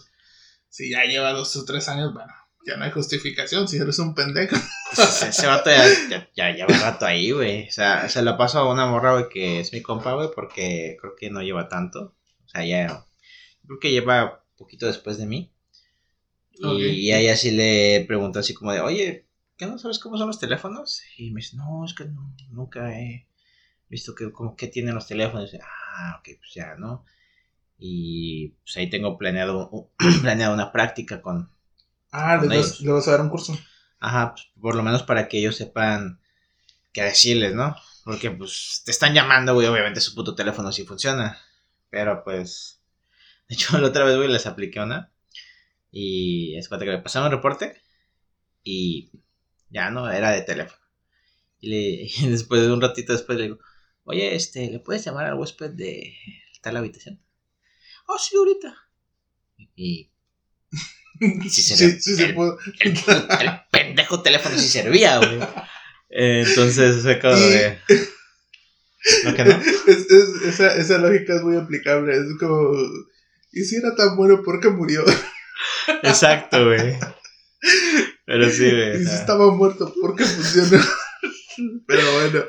Si 0.71 0.91
ya 0.91 1.05
lleva 1.05 1.33
dos 1.33 1.55
o 1.57 1.65
tres 1.67 1.89
años, 1.89 2.15
bueno, 2.15 2.33
ya 2.67 2.77
no 2.77 2.85
hay 2.85 2.91
justificación, 2.91 3.69
si 3.69 3.77
eres 3.77 3.99
un 3.99 4.15
pendejo. 4.15 4.57
Pues 4.95 5.23
ese 5.23 5.47
vato 5.47 5.69
ya, 5.69 5.85
ya, 6.09 6.29
ya 6.35 6.51
lleva 6.53 6.79
rato 6.79 7.07
ahí, 7.07 7.33
güey. 7.33 7.69
O 7.69 7.73
sea, 7.73 8.09
se 8.09 8.23
lo 8.23 8.37
paso 8.39 8.59
a 8.61 8.73
una 8.73 8.87
morra, 8.87 9.13
güey, 9.13 9.29
que 9.29 9.61
es 9.61 9.73
mi 9.73 9.83
compa, 9.83 10.15
güey, 10.15 10.29
porque 10.35 10.97
creo 11.01 11.15
que 11.19 11.29
no 11.29 11.43
lleva 11.43 11.69
tanto. 11.69 12.15
O 12.45 12.49
sea, 12.49 12.65
ya. 12.65 13.05
Creo 13.67 13.79
que 13.81 13.91
lleva 13.93 14.45
poquito 14.57 14.87
después 14.87 15.19
de 15.19 15.27
mí. 15.27 15.53
Y, 16.59 17.11
a 17.13 17.19
ella 17.19 17.37
sí 17.37 17.51
le 17.51 18.05
pregunto 18.09 18.39
así 18.39 18.55
como 18.55 18.73
de, 18.73 18.81
oye, 18.81 19.27
¿qué 19.57 19.67
no 19.67 19.79
sabes 19.79 19.99
cómo 19.99 20.17
son 20.17 20.29
los 20.29 20.39
teléfonos? 20.41 21.03
Y 21.19 21.31
me 21.31 21.41
dice, 21.41 21.57
no, 21.57 21.85
es 21.85 21.95
que 21.95 22.05
no- 22.07 22.35
nunca 22.51 22.99
he 22.99 23.27
visto 23.89 24.15
que, 24.15 24.33
como 24.33 24.57
que 24.57 24.69
tienen 24.69 24.95
los 24.95 25.07
teléfonos. 25.09 25.53
Y, 25.55 25.59
ah, 25.63 26.17
ok, 26.21 26.29
pues 26.39 26.55
ya, 26.55 26.77
¿no? 26.77 27.05
Y 27.79 28.51
pues 28.65 28.77
ahí 28.79 28.91
tengo 28.91 29.19
planeado, 29.19 29.91
planeado 30.23 30.55
una 30.55 30.73
práctica 30.73 31.23
con, 31.23 31.51
Ah, 32.11 32.37
Con 32.41 32.49
le 32.51 32.57
vas, 32.59 32.81
le 32.81 32.91
vas 32.93 33.07
a 33.07 33.13
dar 33.13 33.21
un 33.21 33.29
curso. 33.31 33.57
Ajá, 34.01 34.33
pues, 34.35 34.49
por 34.61 34.75
lo 34.75 34.83
menos 34.83 35.03
para 35.03 35.29
que 35.29 35.39
ellos 35.39 35.57
sepan 35.57 36.21
qué 36.93 37.03
decirles, 37.03 37.55
¿no? 37.55 37.77
Porque 38.05 38.31
pues 38.31 38.83
te 38.85 38.91
están 38.93 39.15
llamando, 39.15 39.55
güey, 39.55 39.67
obviamente 39.69 40.01
su 40.01 40.15
puto 40.15 40.35
teléfono 40.35 40.73
sí 40.73 40.85
funciona. 40.87 41.39
Pero 41.91 42.25
pues... 42.25 42.81
De 43.49 43.55
hecho, 43.55 43.79
la 43.79 43.89
otra 43.89 44.05
vez, 44.05 44.17
güey, 44.17 44.29
les 44.29 44.47
apliqué 44.47 44.81
una. 44.81 45.13
Y 45.91 46.57
es 46.57 46.69
cuenta 46.69 46.85
que 46.85 46.93
me 46.93 46.99
pasaron 47.03 47.27
un 47.29 47.35
reporte. 47.37 47.81
Y 48.63 49.11
ya 49.71 49.91
no, 49.91 50.11
era 50.11 50.31
de 50.33 50.43
teléfono. 50.43 50.81
Y, 51.61 51.69
le- 51.71 52.11
y 52.19 52.29
después 52.29 52.61
de 52.63 52.71
un 52.73 52.81
ratito 52.81 53.13
después 53.13 53.39
le 53.39 53.45
digo, 53.45 53.59
oye, 54.05 54.35
este, 54.35 54.71
¿le 54.71 54.81
puedes 54.81 55.05
llamar 55.05 55.27
al 55.27 55.35
huésped 55.35 55.71
de 55.71 56.15
tal 56.63 56.77
habitación? 56.77 57.21
Oh, 58.09 58.19
sí, 58.19 58.37
ahorita. 58.37 58.75
Y 59.75 60.11
Sí 61.49 61.63
se 61.63 61.77
sí, 61.77 62.01
sí 62.01 62.15
se 62.15 62.25
El- 62.27 62.35
puede. 62.35 62.53
el, 62.81 62.91
el 62.93 63.51
pendejo 63.71 64.23
teléfono 64.23 64.59
sí 64.59 64.69
servía, 64.69 65.19
güey. 65.19 65.39
Eh, 66.11 66.45
entonces, 66.47 67.03
como 67.21 67.37
Y- 67.37 67.51
de. 67.51 67.79
¿No 69.25 69.35
que 69.35 69.45
no? 69.45 69.51
Es- 69.87 70.11
es- 70.11 70.43
esa, 70.45 70.75
esa 70.77 70.99
lógica 70.99 71.35
es 71.37 71.43
muy 71.43 71.57
aplicable. 71.57 72.13
Es 72.17 72.39
como. 72.39 72.73
Y 73.59 73.65
si 73.65 73.77
era 73.77 73.95
tan 73.95 74.17
bueno, 74.17 74.43
¿por 74.43 74.61
qué 74.61 74.69
murió? 74.69 75.03
Exacto, 76.03 76.65
güey. 76.67 76.95
Pero 78.27 78.51
sí, 78.51 78.71
güey. 78.71 79.01
Y 79.03 79.07
si 79.07 79.15
estaba 79.15 79.51
muerto, 79.51 79.93
¿por 80.01 80.15
qué 80.15 80.25
funcionó? 80.25 80.85
Pero 81.87 82.13
bueno, 82.13 82.45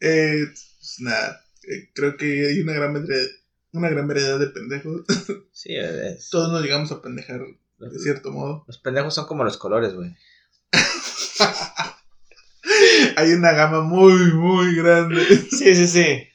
eh, 0.00 0.44
pues 0.46 0.96
nada. 1.00 1.44
eh, 1.64 1.90
creo 1.94 2.16
que 2.16 2.46
hay 2.46 2.60
una 2.60 2.72
gran 2.74 2.92
variedad, 2.94 3.26
una 3.72 3.88
gran 3.88 4.06
variedad 4.06 4.38
de 4.38 4.46
pendejos. 4.48 5.02
Sí, 5.52 5.74
es- 5.74 6.28
Todos 6.30 6.52
nos 6.52 6.62
llegamos 6.62 6.92
a 6.92 7.02
pendejar 7.02 7.40
de 7.78 7.98
cierto 7.98 8.30
modo. 8.30 8.64
los 8.68 8.78
pendejos 8.78 9.14
son 9.14 9.26
como 9.26 9.42
los 9.44 9.56
colores, 9.56 9.92
güey. 9.94 10.14
Hay 13.16 13.32
una 13.32 13.52
gama 13.52 13.80
muy, 13.82 14.32
muy 14.32 14.74
grande. 14.76 15.24
Sí, 15.50 15.74
sí, 15.74 15.86
sí. 15.86 16.28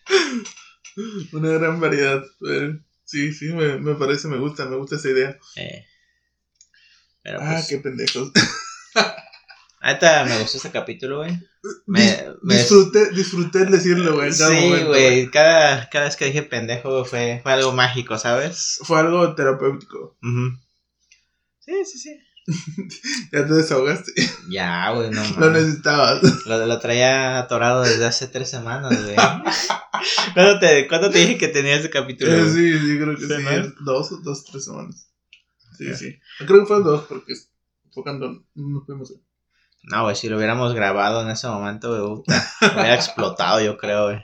Una 1.32 1.50
gran 1.54 1.80
variedad. 1.80 2.22
eh, 2.50 2.80
Sí, 3.10 3.34
sí, 3.34 3.46
me, 3.54 3.80
me 3.80 3.96
parece, 3.96 4.28
me 4.28 4.38
gusta, 4.38 4.66
me 4.68 4.76
gusta 4.76 4.98
esa 4.98 5.10
idea. 5.10 5.36
Eh, 5.56 5.84
pero 7.24 7.40
Ah, 7.42 7.54
pues. 7.56 7.68
qué 7.68 7.78
pendejos. 7.80 8.32
Ahorita 9.82 10.26
me 10.26 10.38
gustó 10.38 10.58
este 10.58 10.70
capítulo, 10.70 11.18
güey. 11.18 11.32
Me, 11.88 12.24
me- 12.44 12.54
disfruté, 12.58 13.10
disfruté 13.10 13.66
decirlo, 13.66 14.14
güey. 14.14 14.32
Sí, 14.32 14.84
güey. 14.86 15.32
Cada, 15.32 15.90
cada 15.90 16.06
vez 16.06 16.18
que 16.18 16.26
dije 16.26 16.44
pendejo 16.44 17.04
fue, 17.04 17.40
fue 17.42 17.52
algo 17.52 17.72
mágico, 17.72 18.16
¿sabes? 18.20 18.78
Fue 18.84 19.00
algo 19.00 19.34
terapéutico. 19.34 20.16
Ujú. 20.22 20.60
Sí, 21.62 21.86
sí, 21.86 21.98
sí. 21.98 22.20
Ya 23.32 23.46
te 23.46 23.54
desahogaste. 23.54 24.12
Ya, 24.50 24.92
güey, 24.92 25.12
no 25.12 25.22
Lo 25.40 25.52
necesitabas. 25.52 26.22
Lo, 26.46 26.66
lo 26.66 26.80
traía 26.80 27.38
atorado 27.40 27.84
desde 27.84 28.06
hace 28.06 28.28
tres 28.28 28.50
semanas, 28.50 28.92
güey. 29.04 29.16
¿Cuándo 30.34 30.60
te, 30.60 30.88
¿Cuándo 30.88 31.10
te 31.12 31.20
dije 31.20 31.38
que 31.38 31.48
tenía 31.50 31.76
ese 31.76 31.90
capítulo? 31.90 32.32
Eh, 32.34 32.50
sí, 32.50 32.80
sí, 32.80 32.98
creo 33.00 33.16
que 33.16 33.26
Sí. 33.28 33.74
Dos, 33.82 34.24
dos, 34.24 34.46
tres 34.46 34.66
semanas. 34.66 35.08
Sí, 35.78 35.94
sí. 35.96 36.20
Creo 36.40 36.62
que 36.62 36.66
fueron 36.66 36.84
dos 36.86 37.06
porque 37.08 37.34
fue 37.94 38.04
cuando 38.04 38.44
no 38.56 38.84
pudimos 38.86 39.10
ver. 39.12 39.20
No, 39.84 40.04
güey, 40.04 40.16
si 40.16 40.28
lo 40.28 40.38
hubiéramos 40.38 40.74
grabado 40.74 41.22
en 41.22 41.30
ese 41.30 41.48
momento, 41.48 41.90
güey, 41.90 42.24
hubiera 42.74 42.96
explotado, 42.96 43.62
yo 43.62 43.78
creo, 43.78 44.06
güey. 44.06 44.24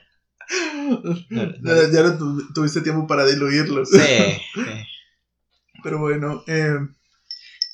Ya, 1.29 1.89
ya 1.91 2.03
no 2.03 2.17
tu- 2.17 2.53
tuviste 2.53 2.81
tiempo 2.81 3.07
para 3.07 3.25
diluirlo. 3.25 3.85
Sí, 3.85 3.97
sí. 4.53 4.61
Pero 5.81 5.99
bueno, 5.99 6.43
eh, 6.47 6.75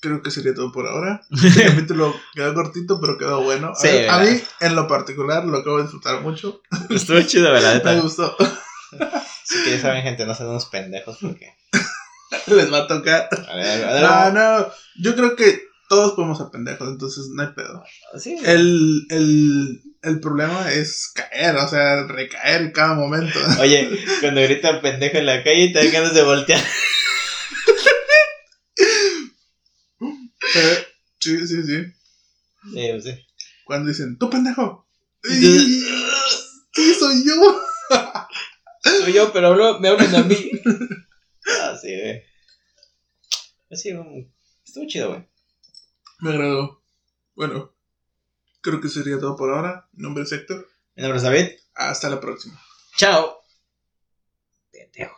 creo 0.01 0.21
que 0.21 0.31
sería 0.31 0.53
todo 0.53 0.71
por 0.71 0.87
ahora. 0.87 1.21
Este 1.45 1.63
capítulo 1.65 2.13
quedó 2.33 2.53
cortito, 2.53 2.99
pero 2.99 3.17
quedó 3.17 3.41
bueno. 3.43 3.69
A, 3.69 3.75
Sí, 3.75 3.87
ver, 3.87 4.09
a 4.09 4.19
mí, 4.19 4.41
en 4.59 4.75
lo 4.75 4.87
particular, 4.87 5.45
lo 5.45 5.59
acabo 5.59 5.77
de 5.77 5.83
disfrutar 5.83 6.21
mucho. 6.21 6.61
Estuvo 6.89 7.21
chido, 7.21 7.51
¿verdad? 7.51 7.81
Me 7.85 8.01
gustó. 8.01 8.35
Sí 9.45 9.63
que 9.63 9.71
ya 9.71 9.79
saben, 9.81 10.03
gente, 10.03 10.25
no 10.25 10.35
sean 10.35 10.49
unos 10.49 10.65
pendejos 10.65 11.17
porque... 11.21 11.53
Les 12.47 12.71
va 12.71 12.79
a 12.79 12.87
tocar. 12.87 13.29
A 13.49 13.55
ver, 13.55 13.85
a 13.85 13.93
ver, 13.93 14.01
No, 14.01 14.31
no. 14.31 14.67
Yo 15.01 15.15
creo 15.15 15.35
que 15.35 15.61
todos 15.89 16.13
podemos 16.13 16.37
ser 16.37 16.47
pendejos, 16.51 16.87
entonces 16.87 17.25
no 17.33 17.43
hay 17.43 17.49
pedo. 17.53 17.83
Sí, 18.17 18.37
El, 18.45 19.05
el, 19.09 19.81
el 20.01 20.19
problema 20.21 20.71
es 20.71 21.11
caer, 21.13 21.55
o 21.57 21.67
sea, 21.67 22.03
recaer 22.07 22.61
en 22.61 22.71
cada 22.71 22.93
momento. 22.93 23.37
Oye, 23.59 23.89
cuando 24.21 24.41
grita 24.41 24.81
pendejo 24.81 25.17
en 25.17 25.25
la 25.25 25.43
calle, 25.43 25.69
te 25.73 25.79
dan 25.79 25.91
ganas 25.91 26.13
de 26.13 26.23
voltear. 26.23 26.61
Eh, 30.55 30.87
sí, 31.21 31.47
sí, 31.47 31.63
sí. 31.63 31.83
Sí, 32.73 32.87
pues 32.91 33.03
sí. 33.03 33.11
Cuando 33.65 33.89
dicen, 33.89 34.17
tú 34.17 34.29
pendejo. 34.29 34.87
Sí, 35.23 36.93
soy 36.99 37.23
yo. 37.25 37.61
Soy 38.83 39.13
yo, 39.13 39.31
pero 39.33 39.47
hablo- 39.49 39.79
me 39.79 39.89
hablan 39.89 40.15
a 40.15 40.23
mí. 40.23 40.51
Ah, 41.61 41.75
sí, 41.79 41.87
güey. 41.99 42.23
Así, 43.71 43.89
estuvo 44.65 44.87
chido, 44.87 45.09
güey. 45.09 45.27
Me 46.19 46.31
agradó. 46.31 46.83
Bueno, 47.35 47.75
creo 48.61 48.79
que 48.81 48.89
sería 48.89 49.19
todo 49.19 49.35
por 49.35 49.49
ahora. 49.51 49.87
Mi 49.93 50.03
nombre 50.03 50.23
es 50.23 50.31
Héctor. 50.31 50.67
Mi 50.95 51.03
nombre 51.03 51.17
es 51.17 51.23
David. 51.23 51.47
Hasta 51.75 52.09
la 52.09 52.19
próxima. 52.19 52.59
Chao. 52.97 53.37
Pendejo. 54.71 55.15